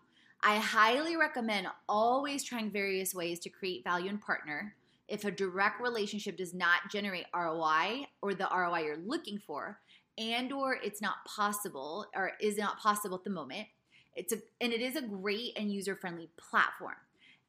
I 0.43 0.57
highly 0.57 1.15
recommend 1.15 1.67
always 1.87 2.43
trying 2.43 2.71
various 2.71 3.13
ways 3.13 3.39
to 3.41 3.49
create 3.49 3.83
value 3.83 4.09
and 4.09 4.19
partner. 4.19 4.75
If 5.07 5.23
a 5.23 5.31
direct 5.31 5.81
relationship 5.81 6.37
does 6.37 6.53
not 6.53 6.89
generate 6.91 7.25
ROI 7.35 8.07
or 8.21 8.33
the 8.33 8.47
ROI 8.51 8.79
you're 8.79 8.97
looking 8.97 9.37
for, 9.37 9.79
and 10.17 10.51
or 10.51 10.77
it's 10.83 11.01
not 11.01 11.23
possible 11.25 12.05
or 12.15 12.31
is 12.41 12.57
not 12.57 12.79
possible 12.79 13.17
at 13.17 13.23
the 13.23 13.29
moment, 13.29 13.67
it's 14.15 14.33
a 14.33 14.37
and 14.59 14.73
it 14.73 14.81
is 14.81 14.95
a 14.95 15.01
great 15.01 15.53
and 15.57 15.71
user-friendly 15.71 16.29
platform. 16.37 16.95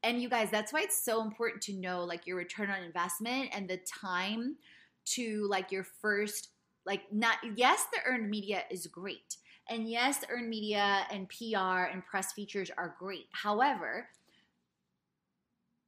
And 0.04 0.20
you 0.20 0.28
guys, 0.28 0.50
that's 0.50 0.72
why 0.72 0.80
it's 0.80 1.02
so 1.02 1.22
important 1.22 1.62
to 1.62 1.72
know 1.72 2.04
like 2.04 2.26
your 2.26 2.36
return 2.36 2.70
on 2.70 2.82
investment 2.82 3.50
and 3.52 3.68
the 3.68 3.78
time 3.78 4.56
to 5.04 5.46
like 5.48 5.72
your 5.72 5.84
first 5.84 6.48
like 6.84 7.02
not 7.12 7.36
yes, 7.56 7.86
the 7.92 8.00
earned 8.06 8.28
media 8.28 8.62
is 8.70 8.86
great 8.86 9.36
and 9.68 9.88
yes, 9.88 10.24
earned 10.28 10.48
media 10.48 11.06
and 11.10 11.28
PR 11.28 11.84
and 11.90 12.04
press 12.04 12.32
features 12.32 12.70
are 12.76 12.96
great. 12.98 13.26
However, 13.30 14.08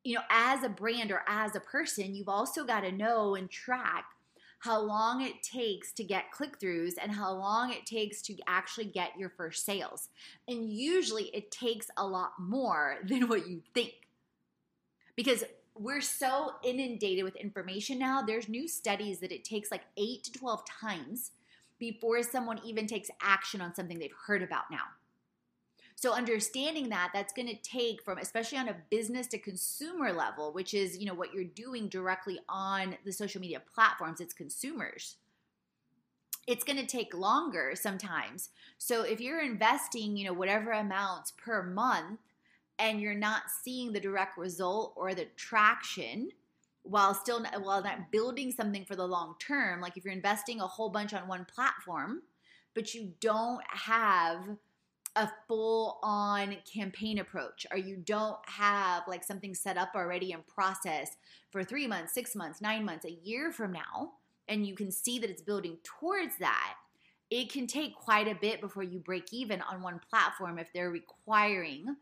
you 0.05 0.15
know, 0.15 0.23
as 0.31 0.63
a 0.63 0.69
brand 0.69 1.11
or 1.11 1.23
as 1.27 1.57
a 1.57 1.61
person, 1.61 2.15
you've 2.15 2.29
also 2.29 2.65
got 2.65 2.81
to 2.81 2.93
know 2.93 3.35
and 3.35 3.51
track 3.51 4.05
how 4.61 4.81
long 4.81 5.21
it 5.21 5.43
takes 5.43 5.93
to 5.93 6.05
get 6.05 6.31
click 6.31 6.59
throughs 6.59 6.95
and 7.03 7.13
how 7.13 7.33
long 7.33 7.71
it 7.71 7.85
takes 7.85 8.23
to 8.23 8.35
actually 8.47 8.87
get 8.87 9.19
your 9.19 9.29
first 9.29 9.65
sales. 9.67 10.09
And 10.49 10.71
usually 10.71 11.25
it 11.35 11.51
takes 11.51 11.91
a 11.97 12.07
lot 12.07 12.33
more 12.39 12.99
than 13.07 13.29
what 13.29 13.49
you 13.49 13.63
think. 13.75 13.93
Because 15.17 15.45
we're 15.77 16.01
so 16.01 16.53
inundated 16.63 17.25
with 17.25 17.37
information 17.37 17.99
now, 17.99 18.23
there's 18.23 18.49
new 18.49 18.69
studies 18.69 19.19
that 19.21 19.33
it 19.33 19.45
takes 19.45 19.71
like 19.71 19.83
8 19.97 20.23
to 20.25 20.33
12 20.33 20.65
times 20.67 21.33
before 21.79 22.23
someone 22.23 22.61
even 22.65 22.87
takes 22.87 23.11
action 23.21 23.61
on 23.61 23.75
something 23.75 23.99
they've 23.99 24.11
heard 24.27 24.43
about 24.43 24.71
now. 24.71 24.85
So 25.97 26.13
understanding 26.13 26.89
that 26.91 27.11
that's 27.15 27.33
going 27.33 27.49
to 27.49 27.57
take 27.57 28.03
from 28.03 28.19
especially 28.19 28.59
on 28.59 28.69
a 28.69 28.77
business 28.91 29.27
to 29.29 29.39
consumer 29.39 30.13
level, 30.13 30.53
which 30.53 30.75
is, 30.75 30.99
you 30.99 31.07
know, 31.07 31.15
what 31.15 31.33
you're 31.33 31.45
doing 31.45 31.89
directly 31.89 32.39
on 32.49 32.97
the 33.05 33.13
social 33.13 33.41
media 33.41 33.63
platforms, 33.75 34.21
it's 34.21 34.35
consumers. 34.35 35.17
It's 36.47 36.65
going 36.65 36.79
to 36.79 36.87
take 36.87 37.15
longer 37.15 37.73
sometimes. 37.75 38.51
So 38.77 39.03
if 39.03 39.21
you're 39.21 39.41
investing, 39.41 40.17
you 40.17 40.27
know, 40.27 40.35
whatever 40.35 40.73
amounts 40.73 41.33
per 41.33 41.63
month 41.63 42.21
and 42.79 43.01
you're 43.01 43.15
not 43.15 43.45
seeing 43.63 43.93
the 43.93 44.01
direct 44.01 44.37
result 44.37 44.95
or 44.97 45.15
the 45.15 45.27
traction, 45.37 46.31
while 46.85 47.15
still 47.15 47.45
while 47.63 47.83
not 47.83 48.13
building 48.13 48.53
something 48.53 48.85
for 48.85 48.95
the 48.95 49.07
long 49.07 49.35
term 49.41 49.81
like 49.81 49.97
if 49.97 50.05
you're 50.05 50.13
investing 50.13 50.61
a 50.61 50.67
whole 50.67 50.91
bunch 50.91 51.13
on 51.13 51.27
one 51.27 51.45
platform 51.47 52.23
but 52.75 52.95
you 52.95 53.13
don't 53.21 53.63
have 53.69 54.57
a 55.17 55.29
full 55.49 55.99
on 56.03 56.57
campaign 56.71 57.19
approach 57.19 57.67
or 57.71 57.79
you 57.79 57.97
don't 57.97 58.39
have 58.47 59.03
like 59.09 59.25
something 59.25 59.55
set 59.55 59.79
up 59.79 59.91
already 59.95 60.33
in 60.33 60.41
process 60.43 61.17
for 61.51 61.65
3 61.65 61.87
months 61.87 62.13
6 62.13 62.37
months 62.37 62.61
9 62.61 62.85
months 62.85 63.07
a 63.07 63.13
year 63.13 63.51
from 63.51 63.73
now 63.73 64.13
and 64.47 64.67
you 64.67 64.75
can 64.75 64.93
see 64.93 65.19
that 65.19 65.31
it's 65.31 65.43
building 65.43 65.79
towards 65.83 66.37
that 66.39 66.75
it 67.31 67.51
can 67.51 67.67
take 67.67 67.95
quite 67.97 68.29
a 68.29 68.35
bit 68.35 68.61
before 68.61 68.83
you 68.83 68.99
break 68.99 69.33
even 69.33 69.63
on 69.63 69.81
one 69.81 70.01
platform 70.11 70.59
if 70.59 70.71
they're 70.75 70.91
requiring 70.91 71.97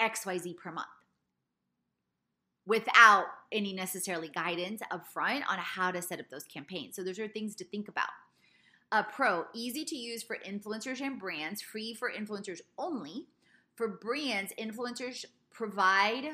xyz 0.00 0.56
per 0.56 0.72
month 0.72 0.86
without 2.66 3.26
any 3.50 3.72
necessarily 3.72 4.28
guidance 4.28 4.82
upfront 4.92 5.42
on 5.48 5.58
how 5.58 5.90
to 5.90 6.00
set 6.00 6.20
up 6.20 6.30
those 6.30 6.44
campaigns. 6.44 6.94
So 6.94 7.02
those 7.02 7.18
are 7.18 7.26
things 7.26 7.56
to 7.56 7.64
think 7.64 7.88
about. 7.88 8.08
A 8.92 9.02
pro, 9.02 9.46
easy 9.54 9.84
to 9.86 9.96
use 9.96 10.22
for 10.22 10.36
influencers 10.46 11.00
and 11.00 11.18
brands, 11.18 11.60
free 11.60 11.94
for 11.94 12.10
influencers 12.10 12.60
only. 12.78 13.26
For 13.74 13.88
brands, 13.88 14.52
influencers 14.58 15.24
provide 15.50 16.30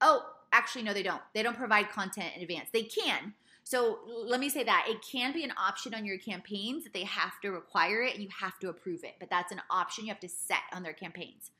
Oh, 0.00 0.22
actually 0.52 0.82
no 0.82 0.92
they 0.92 1.02
don't. 1.02 1.22
They 1.34 1.42
don't 1.42 1.56
provide 1.56 1.90
content 1.90 2.36
in 2.36 2.42
advance. 2.42 2.68
They 2.72 2.84
can. 2.84 3.34
So 3.64 3.98
let 4.06 4.40
me 4.40 4.48
say 4.48 4.64
that 4.64 4.86
it 4.88 5.02
can 5.02 5.32
be 5.32 5.44
an 5.44 5.52
option 5.58 5.92
on 5.92 6.06
your 6.06 6.18
campaigns 6.18 6.84
that 6.84 6.94
they 6.94 7.04
have 7.04 7.40
to 7.42 7.50
require 7.50 8.02
it 8.02 8.14
and 8.14 8.22
you 8.22 8.30
have 8.40 8.58
to 8.60 8.70
approve 8.70 9.04
it, 9.04 9.16
but 9.20 9.28
that's 9.28 9.52
an 9.52 9.60
option 9.70 10.06
you 10.06 10.10
have 10.10 10.20
to 10.20 10.28
set 10.28 10.62
on 10.72 10.82
their 10.82 10.94
campaigns. 10.94 11.50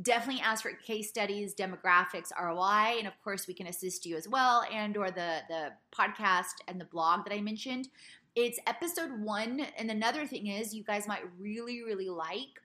Definitely 0.00 0.42
ask 0.42 0.62
for 0.62 0.72
case 0.72 1.10
studies, 1.10 1.54
demographics, 1.54 2.32
ROI, 2.40 2.96
and 2.98 3.06
of 3.06 3.12
course 3.22 3.46
we 3.46 3.52
can 3.52 3.66
assist 3.66 4.06
you 4.06 4.16
as 4.16 4.26
well, 4.26 4.64
and 4.72 4.96
or 4.96 5.10
the 5.10 5.40
the 5.48 5.72
podcast 5.94 6.54
and 6.66 6.80
the 6.80 6.86
blog 6.86 7.24
that 7.24 7.34
I 7.34 7.40
mentioned. 7.40 7.88
It's 8.34 8.58
episode 8.66 9.10
one, 9.20 9.60
and 9.76 9.90
another 9.90 10.26
thing 10.26 10.46
is 10.46 10.74
you 10.74 10.82
guys 10.82 11.06
might 11.06 11.22
really 11.38 11.82
really 11.82 12.08
like 12.08 12.62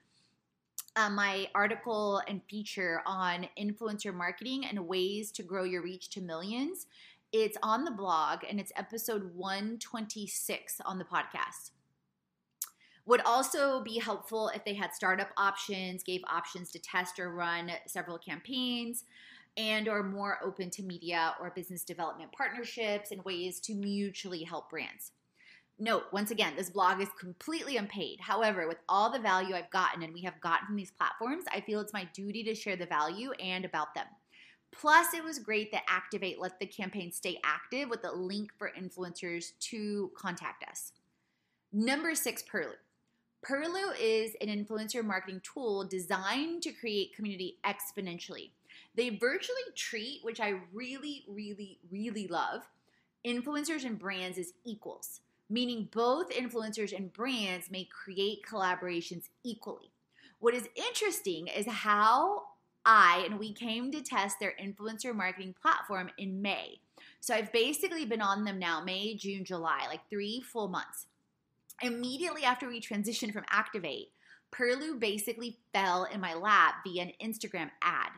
uh, 0.96 1.10
my 1.10 1.48
article 1.54 2.20
and 2.26 2.40
feature 2.48 3.02
on 3.06 3.46
influencer 3.58 4.12
marketing 4.12 4.64
and 4.66 4.88
ways 4.88 5.30
to 5.32 5.42
grow 5.42 5.64
your 5.64 5.82
reach 5.82 6.10
to 6.10 6.20
millions. 6.20 6.86
It's 7.30 7.58
on 7.62 7.84
the 7.84 7.90
blog 7.90 8.40
and 8.48 8.58
it's 8.58 8.72
episode 8.74 9.34
126 9.34 10.80
on 10.84 10.98
the 10.98 11.04
podcast. 11.04 11.70
Would 13.08 13.22
also 13.22 13.80
be 13.80 13.98
helpful 13.98 14.50
if 14.54 14.66
they 14.66 14.74
had 14.74 14.92
startup 14.92 15.30
options, 15.38 16.02
gave 16.02 16.20
options 16.30 16.70
to 16.72 16.78
test 16.78 17.18
or 17.18 17.32
run 17.32 17.70
several 17.86 18.18
campaigns, 18.18 19.04
and 19.56 19.88
are 19.88 20.02
more 20.02 20.38
open 20.44 20.68
to 20.68 20.82
media 20.82 21.34
or 21.40 21.50
business 21.56 21.84
development 21.84 22.32
partnerships 22.32 23.10
and 23.10 23.24
ways 23.24 23.60
to 23.60 23.72
mutually 23.72 24.42
help 24.42 24.68
brands. 24.68 25.12
Note, 25.78 26.02
once 26.12 26.30
again, 26.30 26.52
this 26.54 26.68
blog 26.68 27.00
is 27.00 27.08
completely 27.18 27.78
unpaid. 27.78 28.20
However, 28.20 28.68
with 28.68 28.76
all 28.90 29.10
the 29.10 29.18
value 29.18 29.54
I've 29.54 29.70
gotten 29.70 30.02
and 30.02 30.12
we 30.12 30.20
have 30.20 30.38
gotten 30.42 30.66
from 30.66 30.76
these 30.76 30.90
platforms, 30.90 31.44
I 31.50 31.62
feel 31.62 31.80
it's 31.80 31.94
my 31.94 32.06
duty 32.12 32.44
to 32.44 32.54
share 32.54 32.76
the 32.76 32.84
value 32.84 33.32
and 33.40 33.64
about 33.64 33.94
them. 33.94 34.06
Plus, 34.70 35.14
it 35.14 35.24
was 35.24 35.38
great 35.38 35.72
that 35.72 35.84
Activate 35.88 36.42
let 36.42 36.60
the 36.60 36.66
campaign 36.66 37.10
stay 37.10 37.40
active 37.42 37.88
with 37.88 38.04
a 38.04 38.12
link 38.12 38.50
for 38.58 38.70
influencers 38.78 39.58
to 39.60 40.12
contact 40.14 40.62
us. 40.68 40.92
Number 41.72 42.14
six, 42.14 42.42
Perlu. 42.42 42.74
Perlu 43.46 43.94
is 44.00 44.34
an 44.40 44.48
influencer 44.48 45.04
marketing 45.04 45.40
tool 45.42 45.84
designed 45.84 46.62
to 46.62 46.72
create 46.72 47.14
community 47.14 47.58
exponentially. 47.64 48.50
They 48.94 49.10
virtually 49.10 49.62
treat, 49.76 50.20
which 50.22 50.40
I 50.40 50.60
really, 50.72 51.24
really, 51.28 51.78
really 51.90 52.26
love, 52.26 52.68
influencers 53.24 53.84
and 53.84 53.98
brands 53.98 54.38
as 54.38 54.52
equals, 54.64 55.20
meaning 55.48 55.88
both 55.92 56.30
influencers 56.30 56.96
and 56.96 57.12
brands 57.12 57.70
may 57.70 57.84
create 57.84 58.42
collaborations 58.48 59.28
equally. 59.44 59.92
What 60.40 60.54
is 60.54 60.68
interesting 60.74 61.46
is 61.48 61.66
how 61.66 62.42
I 62.84 63.22
and 63.24 63.38
we 63.38 63.52
came 63.52 63.92
to 63.92 64.02
test 64.02 64.40
their 64.40 64.54
influencer 64.60 65.14
marketing 65.14 65.54
platform 65.60 66.10
in 66.18 66.42
May. 66.42 66.80
So 67.20 67.34
I've 67.34 67.52
basically 67.52 68.04
been 68.04 68.22
on 68.22 68.44
them 68.44 68.58
now 68.58 68.82
May, 68.82 69.14
June, 69.14 69.44
July, 69.44 69.86
like 69.88 70.08
three 70.08 70.40
full 70.40 70.68
months. 70.68 71.06
Immediately 71.82 72.44
after 72.44 72.68
we 72.68 72.80
transitioned 72.80 73.32
from 73.32 73.44
Activate, 73.50 74.08
Perlu 74.52 74.98
basically 74.98 75.58
fell 75.72 76.04
in 76.04 76.20
my 76.20 76.34
lap 76.34 76.76
via 76.84 77.02
an 77.02 77.12
Instagram 77.22 77.70
ad. 77.82 78.10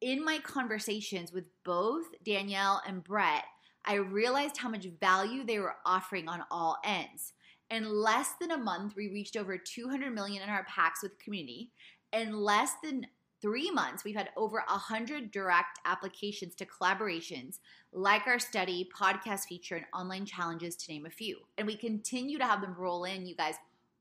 In 0.00 0.24
my 0.24 0.38
conversations 0.38 1.32
with 1.32 1.44
both 1.64 2.06
Danielle 2.24 2.80
and 2.86 3.04
Brett, 3.04 3.44
I 3.84 3.94
realized 3.94 4.56
how 4.56 4.68
much 4.68 4.86
value 5.00 5.44
they 5.44 5.58
were 5.58 5.76
offering 5.84 6.28
on 6.28 6.44
all 6.50 6.78
ends. 6.84 7.34
In 7.70 7.88
less 7.88 8.30
than 8.40 8.52
a 8.52 8.58
month, 8.58 8.94
we 8.96 9.08
reached 9.08 9.36
over 9.36 9.58
200 9.58 10.14
million 10.14 10.42
in 10.42 10.48
our 10.48 10.64
packs 10.64 11.02
with 11.02 11.18
community. 11.18 11.70
In 12.12 12.32
less 12.32 12.72
than 12.82 13.06
three 13.42 13.70
months, 13.70 14.04
we've 14.04 14.16
had 14.16 14.30
over 14.36 14.62
100 14.68 15.30
direct 15.30 15.80
applications 15.84 16.54
to 16.54 16.64
collaborations 16.64 17.58
like 17.92 18.26
our 18.26 18.38
study, 18.38 18.88
podcast 18.96 19.44
feature, 19.48 19.76
and 19.76 19.84
online 19.92 20.24
challenges, 20.24 20.76
to 20.76 20.92
name 20.92 21.04
a 21.04 21.10
few. 21.10 21.38
And 21.58 21.66
we 21.66 21.76
continue 21.76 22.38
to 22.38 22.46
have 22.46 22.62
them 22.62 22.74
roll 22.78 23.04
in, 23.04 23.26
you 23.26 23.34
guys, 23.34 23.56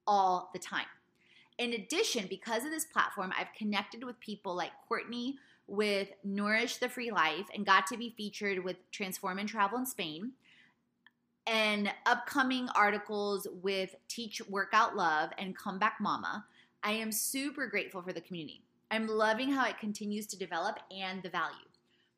all 0.08 0.51
the 0.54 0.60
time. 0.60 0.86
In 1.58 1.73
addition, 1.73 2.27
because 2.30 2.63
of 2.63 2.71
this 2.71 2.86
platform, 2.86 3.34
I've 3.38 3.54
connected 3.58 4.04
with 4.04 4.19
people 4.19 4.56
like 4.56 4.71
Courtney 4.88 5.36
with 5.67 6.10
Nourish 6.23 6.77
the 6.77 6.89
Free 6.89 7.12
Life 7.12 7.47
and 7.54 7.65
got 7.65 7.88
to 7.88 7.97
be 7.97 8.13
featured 8.15 8.63
with 8.63 8.77
Transform 8.91 9.39
and 9.39 9.49
Travel 9.49 9.80
in 9.80 9.86
Spain 9.86 10.34
and 11.47 11.91
upcoming 12.06 12.69
articles 12.75 13.47
with 13.62 13.95
Teach 14.08 14.41
Workout 14.47 14.95
Love 14.95 15.32
and 15.38 15.58
Comeback 15.58 15.95
Mama. 15.99 16.45
I 16.84 16.93
am 16.93 17.12
super 17.12 17.67
grateful 17.67 18.01
for 18.01 18.13
the 18.13 18.21
community. 18.21 18.63
I'm 18.91 19.08
loving 19.08 19.51
how 19.51 19.65
it 19.67 19.80
continues 19.80 20.27
to 20.27 20.38
develop 20.38 20.77
and 20.91 21.23
the 21.23 21.30
value. 21.30 21.56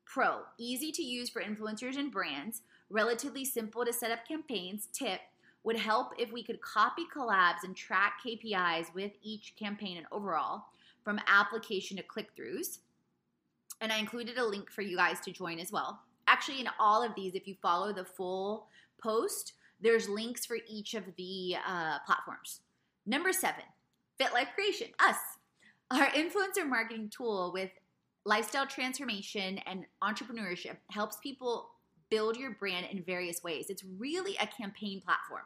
Pro, 0.04 0.40
easy 0.58 0.90
to 0.90 1.02
use 1.02 1.30
for 1.30 1.40
influencers 1.40 1.96
and 1.96 2.10
brands, 2.10 2.62
relatively 2.90 3.44
simple 3.44 3.84
to 3.84 3.92
set 3.92 4.10
up 4.10 4.26
campaigns. 4.26 4.88
Tip, 4.92 5.20
would 5.62 5.76
help 5.76 6.12
if 6.18 6.30
we 6.30 6.42
could 6.42 6.60
copy 6.60 7.02
collabs 7.14 7.64
and 7.64 7.74
track 7.74 8.18
KPIs 8.24 8.92
with 8.94 9.12
each 9.22 9.54
campaign 9.56 9.96
and 9.96 10.06
overall 10.12 10.64
from 11.02 11.20
application 11.26 11.96
to 11.96 12.02
click 12.02 12.28
throughs. 12.36 12.78
And 13.80 13.92
I 13.92 13.98
included 13.98 14.36
a 14.36 14.44
link 14.44 14.70
for 14.70 14.82
you 14.82 14.96
guys 14.96 15.20
to 15.20 15.32
join 15.32 15.58
as 15.58 15.72
well. 15.72 16.00
Actually, 16.26 16.60
in 16.60 16.68
all 16.78 17.02
of 17.02 17.14
these, 17.14 17.34
if 17.34 17.48
you 17.48 17.54
follow 17.62 17.92
the 17.92 18.04
full 18.04 18.66
post, 19.02 19.54
there's 19.80 20.08
links 20.08 20.44
for 20.44 20.58
each 20.68 20.94
of 20.94 21.04
the 21.16 21.56
uh, 21.66 21.98
platforms. 22.06 22.60
Number 23.06 23.32
seven, 23.32 23.64
Fit 24.18 24.32
Life 24.32 24.48
Creation, 24.54 24.88
us. 24.98 25.16
Our 25.94 26.10
influencer 26.10 26.68
marketing 26.68 27.08
tool 27.16 27.52
with 27.52 27.70
lifestyle 28.24 28.66
transformation 28.66 29.58
and 29.58 29.86
entrepreneurship 30.02 30.76
helps 30.90 31.18
people 31.18 31.70
build 32.10 32.36
your 32.36 32.50
brand 32.50 32.86
in 32.90 33.04
various 33.04 33.44
ways. 33.44 33.66
It's 33.70 33.84
really 33.96 34.36
a 34.40 34.46
campaign 34.48 35.00
platform 35.00 35.44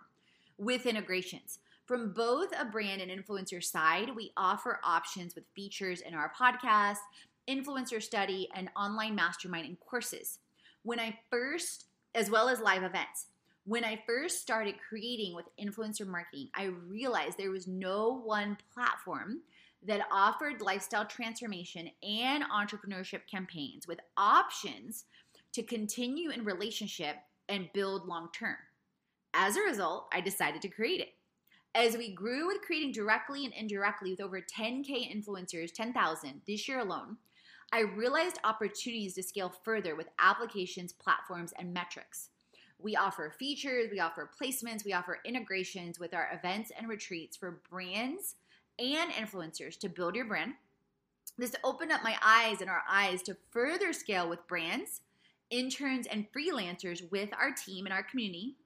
with 0.57 0.87
integrations. 0.87 1.59
From 1.85 2.15
both 2.15 2.49
a 2.59 2.65
brand 2.65 3.03
and 3.03 3.11
influencer 3.11 3.63
side, 3.63 4.17
we 4.17 4.33
offer 4.39 4.81
options 4.83 5.35
with 5.35 5.45
features 5.55 6.01
in 6.01 6.15
our 6.15 6.33
podcast, 6.41 6.97
influencer 7.47 8.03
study, 8.03 8.49
and 8.55 8.71
online 8.75 9.15
mastermind 9.15 9.67
and 9.67 9.79
courses. 9.81 10.39
When 10.83 10.99
I 10.99 11.19
first, 11.31 11.85
as 12.15 12.31
well 12.31 12.49
as 12.49 12.59
live 12.59 12.85
events, 12.85 13.27
when 13.67 13.85
I 13.85 14.03
first 14.07 14.41
started 14.41 14.77
creating 14.89 15.35
with 15.35 15.45
influencer 15.63 16.07
marketing, 16.07 16.49
I 16.55 16.71
realized 16.89 17.37
there 17.37 17.51
was 17.51 17.67
no 17.67 18.23
one 18.25 18.57
platform 18.73 19.43
that 19.87 20.07
offered 20.11 20.61
lifestyle 20.61 21.07
transformation 21.07 21.89
and 22.03 22.45
entrepreneurship 22.45 23.21
campaigns 23.31 23.87
with 23.87 24.01
options 24.17 25.05
to 25.53 25.63
continue 25.63 26.31
in 26.31 26.45
relationship 26.45 27.17
and 27.49 27.71
build 27.73 28.07
long 28.07 28.29
term. 28.33 28.57
As 29.35 29.57
a 29.57 29.63
result, 29.63 30.09
I 30.13 30.21
decided 30.21 30.63
to 30.63 30.69
create 30.69 31.01
it. 31.01 31.15
As 31.75 31.97
we 31.97 32.13
grew 32.13 32.47
with 32.47 32.63
creating 32.63 32.93
directly 32.93 33.45
and 33.45 33.55
indirectly 33.55 34.11
with 34.11 34.21
over 34.21 34.41
10K 34.41 35.15
influencers, 35.15 35.73
10,000 35.73 36.43
this 36.47 36.67
year 36.67 36.81
alone, 36.81 37.19
I 37.73 37.81
realized 37.81 38.39
opportunities 38.45 39.15
to 39.15 39.23
scale 39.23 39.53
further 39.65 39.95
with 39.95 40.09
applications, 40.19 40.93
platforms, 40.93 41.53
and 41.59 41.73
metrics. 41.73 42.31
We 42.79 42.97
offer 42.97 43.35
features, 43.39 43.91
we 43.91 44.01
offer 44.01 44.31
placements, 44.41 44.85
we 44.85 44.93
offer 44.93 45.19
integrations 45.25 46.01
with 46.01 46.15
our 46.15 46.31
events 46.33 46.73
and 46.77 46.89
retreats 46.89 47.37
for 47.37 47.61
brands 47.71 48.37
and 48.79 49.11
influencers 49.13 49.79
to 49.79 49.89
build 49.89 50.15
your 50.15 50.25
brand. 50.25 50.55
This 51.37 51.55
opened 51.63 51.93
up 51.93 52.03
my 52.03 52.17
eyes 52.23 52.61
and 52.61 52.69
our 52.69 52.83
eyes 52.89 53.23
to 53.23 53.37
further 53.51 53.93
scale 53.93 54.29
with 54.29 54.47
brands, 54.49 55.03
interns, 55.51 56.07
and 56.07 56.27
freelancers 56.33 57.11
with 57.11 57.31
our 57.39 57.53
team 57.53 57.87
and 57.87 57.93
our 57.93 58.03
community. 58.03 58.57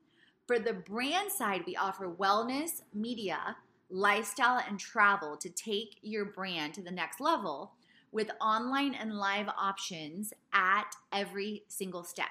For 0.47 0.59
the 0.59 0.73
brand 0.73 1.31
side, 1.31 1.63
we 1.67 1.77
offer 1.77 2.09
wellness, 2.09 2.83
media, 2.95 3.57
lifestyle, 3.91 4.63
and 4.67 4.79
travel 4.79 5.37
to 5.37 5.51
take 5.51 5.99
your 6.03 6.25
brand 6.25 6.75
to 6.75 6.83
the 6.83 6.91
next 6.91 7.21
level 7.21 7.73
with 8.11 8.31
online 8.41 8.95
and 8.95 9.19
live 9.19 9.49
options 9.49 10.33
at 10.53 10.95
every 11.13 11.65
single 11.69 12.05
step. 12.05 12.27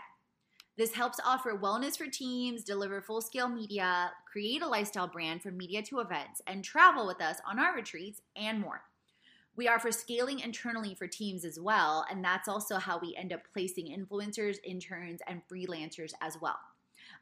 This 0.78 0.94
helps 0.94 1.20
offer 1.26 1.58
wellness 1.58 1.98
for 1.98 2.08
teams, 2.08 2.64
deliver 2.64 3.02
full 3.02 3.22
scale 3.22 3.50
media, 3.50 4.12
create 4.26 4.62
a 4.62 4.68
lifestyle 4.68 5.08
brand 5.08 5.42
from 5.42 5.58
media 5.58 5.82
to 5.84 6.00
events, 6.00 6.42
and 6.48 6.64
travel 6.64 7.06
with 7.06 7.22
us 7.22 7.38
on 7.46 7.60
our 7.60 7.76
retreats 7.76 8.22
and 8.36 8.60
more. 8.60 8.82
We 9.56 9.68
offer 9.68 9.92
scaling 9.92 10.40
internally 10.40 10.96
for 10.96 11.08
teams 11.08 11.44
as 11.44 11.60
well, 11.60 12.06
and 12.10 12.24
that's 12.24 12.48
also 12.48 12.78
how 12.78 13.00
we 13.00 13.16
end 13.18 13.34
up 13.34 13.42
placing 13.54 13.88
influencers, 13.88 14.58
interns, 14.64 15.20
and 15.28 15.42
freelancers 15.52 16.14
as 16.22 16.40
well. 16.42 16.58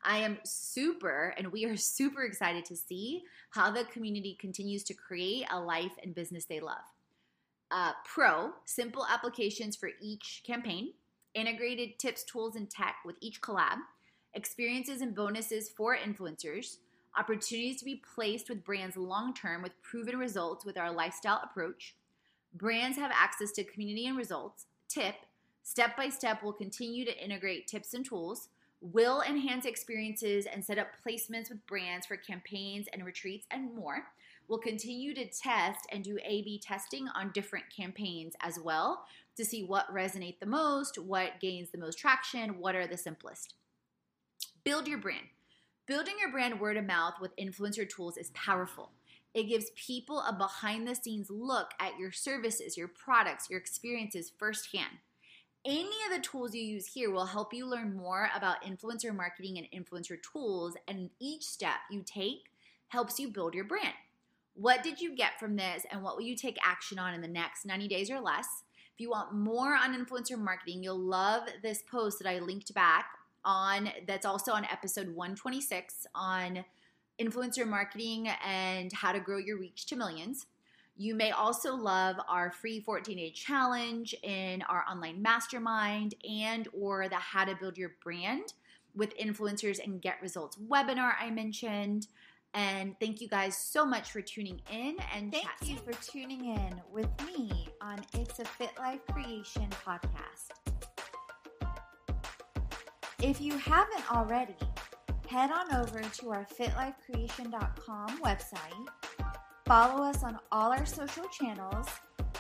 I 0.04 0.18
am 0.18 0.38
super, 0.44 1.34
and 1.38 1.52
we 1.52 1.66
are 1.66 1.76
super 1.78 2.24
excited 2.24 2.66
to 2.66 2.76
see 2.76 3.24
how 3.50 3.72
the 3.72 3.84
community 3.86 4.38
continues 4.40 4.84
to 4.86 4.94
create 4.94 5.48
a 5.52 5.60
life 5.60 5.94
and 6.04 6.14
business 6.14 6.46
they 6.46 6.60
love. 6.60 6.78
Uh, 7.72 7.94
pro, 8.06 8.52
simple 8.66 9.06
applications 9.10 9.76
for 9.76 9.90
each 10.02 10.44
campaign, 10.46 10.94
integrated 11.34 12.00
tips, 12.00 12.24
tools, 12.24 12.56
and 12.56 12.70
tech 12.70 12.98
with 13.06 13.16
each 13.22 13.42
collab, 13.42 13.78
experiences 14.34 15.02
and 15.02 15.16
bonuses 15.16 15.70
for 15.70 15.98
influencers, 15.98 16.78
opportunities 17.18 17.78
to 17.80 17.86
be 17.86 18.02
placed 18.16 18.50
with 18.50 18.64
brands 18.64 18.96
long 18.96 19.34
term 19.34 19.64
with 19.64 19.82
proven 19.82 20.18
results 20.18 20.66
with 20.66 20.78
our 20.78 20.92
lifestyle 20.92 21.42
approach. 21.44 21.96
Brands 22.54 22.98
have 22.98 23.12
access 23.14 23.52
to 23.54 23.64
community 23.64 24.08
and 24.08 24.18
results. 24.18 24.66
Tip, 24.88 25.16
step 25.64 25.98
by 25.98 26.10
step, 26.10 26.42
we'll 26.44 26.54
continue 26.54 27.06
to 27.06 27.24
integrate 27.24 27.68
tips 27.68 27.94
and 27.94 28.06
tools, 28.06 28.50
will 28.82 29.22
enhance 29.28 29.66
experiences 29.66 30.46
and 30.46 30.64
set 30.64 30.78
up 30.78 30.88
placements 31.06 31.50
with 31.50 31.66
brands 31.68 32.06
for 32.06 32.16
campaigns 32.16 32.88
and 32.94 33.06
retreats 33.06 33.46
and 33.52 33.76
more. 33.76 34.06
We'll 34.48 34.60
continue 34.60 35.14
to 35.14 35.26
test 35.26 35.86
and 35.92 36.04
do 36.04 36.18
A 36.24 36.42
B 36.42 36.60
testing 36.60 37.08
on 37.10 37.32
different 37.34 37.66
campaigns 37.76 38.36
as 38.42 38.58
well 38.60 39.06
to 39.38 39.46
see 39.46 39.64
what 39.64 39.94
resonate 39.94 40.40
the 40.40 40.46
most, 40.46 40.98
what 40.98 41.40
gains 41.40 41.70
the 41.72 41.78
most 41.78 41.98
traction, 41.98 42.60
what 42.60 42.76
are 42.76 42.88
the 42.88 42.98
simplest. 42.98 43.54
Build 44.64 44.88
your 44.88 44.98
brand. 44.98 45.28
Building 45.88 46.16
your 46.20 46.32
brand 46.32 46.60
word 46.60 46.78
of 46.78 46.86
mouth 46.86 47.16
with 47.20 47.36
influencer 47.38 47.88
tools 47.90 48.18
is 48.18 48.30
powerful. 48.32 48.92
It 49.34 49.44
gives 49.44 49.72
people 49.76 50.20
a 50.22 50.34
behind 50.34 50.88
the 50.88 50.96
scenes 50.96 51.30
look 51.30 51.72
at 51.80 51.98
your 51.98 52.12
services, 52.12 52.78
your 52.78 52.88
products, 52.88 53.50
your 53.50 53.60
experiences 53.60 54.32
firsthand. 54.38 55.00
Any 55.66 55.82
of 55.82 56.16
the 56.16 56.22
tools 56.22 56.56
you 56.56 56.62
use 56.62 56.88
here 56.88 57.12
will 57.12 57.26
help 57.26 57.54
you 57.54 57.66
learn 57.66 57.96
more 57.96 58.30
about 58.36 58.64
influencer 58.64 59.16
marketing 59.16 59.58
and 59.58 59.86
influencer 59.86 60.18
tools, 60.22 60.76
and 60.88 61.10
each 61.20 61.44
step 61.44 61.78
you 61.92 62.04
take 62.04 62.52
helps 62.88 63.20
you 63.20 63.30
build 63.30 63.54
your 63.54 63.66
brand. 63.66 63.94
What 64.54 64.84
did 64.84 65.00
you 65.00 65.16
get 65.16 65.40
from 65.40 65.56
this, 65.56 65.86
and 65.92 66.02
what 66.02 66.16
will 66.16 66.24
you 66.24 66.36
take 66.36 66.58
action 66.64 66.98
on 66.98 67.14
in 67.14 67.22
the 67.22 67.28
next 67.28 67.66
90 67.66 67.88
days 67.88 68.10
or 68.10 68.20
less? 68.20 68.48
If 69.00 69.04
you 69.04 69.12
want 69.12 69.34
more 69.34 69.78
on 69.78 69.96
influencer 69.96 70.38
marketing, 70.38 70.84
you'll 70.84 71.00
love 71.00 71.44
this 71.64 71.82
post 71.90 72.20
that 72.20 72.28
I 72.28 72.40
linked 72.40 72.74
back 72.74 73.06
on 73.46 73.90
that's 74.06 74.26
also 74.26 74.52
on 74.52 74.66
episode 74.66 75.08
126 75.16 76.06
on 76.14 76.66
influencer 77.18 77.66
marketing 77.66 78.28
and 78.46 78.92
how 78.92 79.14
to 79.14 79.22
grow 79.22 79.38
your 79.38 79.58
reach 79.58 79.86
to 79.86 79.96
millions. 79.96 80.48
You 80.98 81.16
may 81.16 81.32
also 81.32 81.76
love 81.76 82.18
our 82.28 82.52
free 82.52 82.84
14-day 82.86 83.32
challenge 83.32 84.14
in 84.22 84.64
our 84.64 84.84
online 84.92 85.22
mastermind 85.22 86.16
and 86.30 86.68
or 86.74 87.08
the 87.08 87.16
how 87.16 87.46
to 87.46 87.56
build 87.56 87.78
your 87.78 87.92
brand 88.04 88.52
with 88.94 89.16
influencers 89.18 89.82
and 89.82 90.02
get 90.02 90.22
results 90.22 90.58
webinar 90.70 91.14
I 91.18 91.30
mentioned. 91.30 92.08
And 92.54 93.00
thank 93.00 93.22
you 93.22 93.28
guys 93.28 93.56
so 93.56 93.86
much 93.86 94.12
for 94.12 94.22
tuning 94.22 94.60
in 94.72 94.98
and 95.16 95.32
thank 95.32 95.48
you 95.64 95.78
for 95.78 95.94
tuning 96.02 96.46
in 96.46 96.82
with 96.92 97.10
me 97.26 97.70
on 97.82 98.00
It's 98.14 98.40
a 98.40 98.46
Fit 98.46 98.72
Life 98.80 99.02
Creation 99.12 99.68
podcast. 99.86 100.50
If 103.22 103.40
you 103.40 103.58
haven't 103.58 104.12
already, 104.12 104.56
head 105.28 105.52
on 105.52 105.76
over 105.76 106.02
to 106.02 106.32
our 106.32 106.48
fitlifecreation.com 106.58 108.20
website, 108.22 108.88
follow 109.66 110.04
us 110.04 110.24
on 110.24 110.40
all 110.52 110.72
our 110.72 110.86
social 110.86 111.26
channels, 111.28 111.88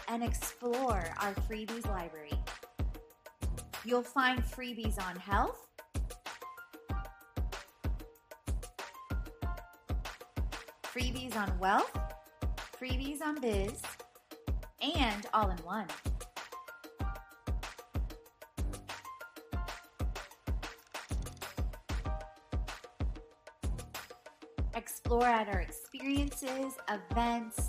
and 0.07 0.23
explore 0.23 1.13
our 1.21 1.33
freebies 1.47 1.87
library. 1.87 2.33
You'll 3.85 4.01
find 4.01 4.43
freebies 4.43 4.99
on 5.07 5.15
health 5.17 5.68
freebies 11.19 11.35
on 11.35 11.59
wealth, 11.59 11.99
freebies 12.79 13.21
on 13.21 13.39
biz, 13.41 13.81
and 14.81 15.25
all 15.33 15.49
in 15.49 15.57
one. 15.59 15.87
Explore 24.75 25.25
at 25.25 25.49
our 25.49 25.59
experiences, 25.59 26.73
events, 26.89 27.68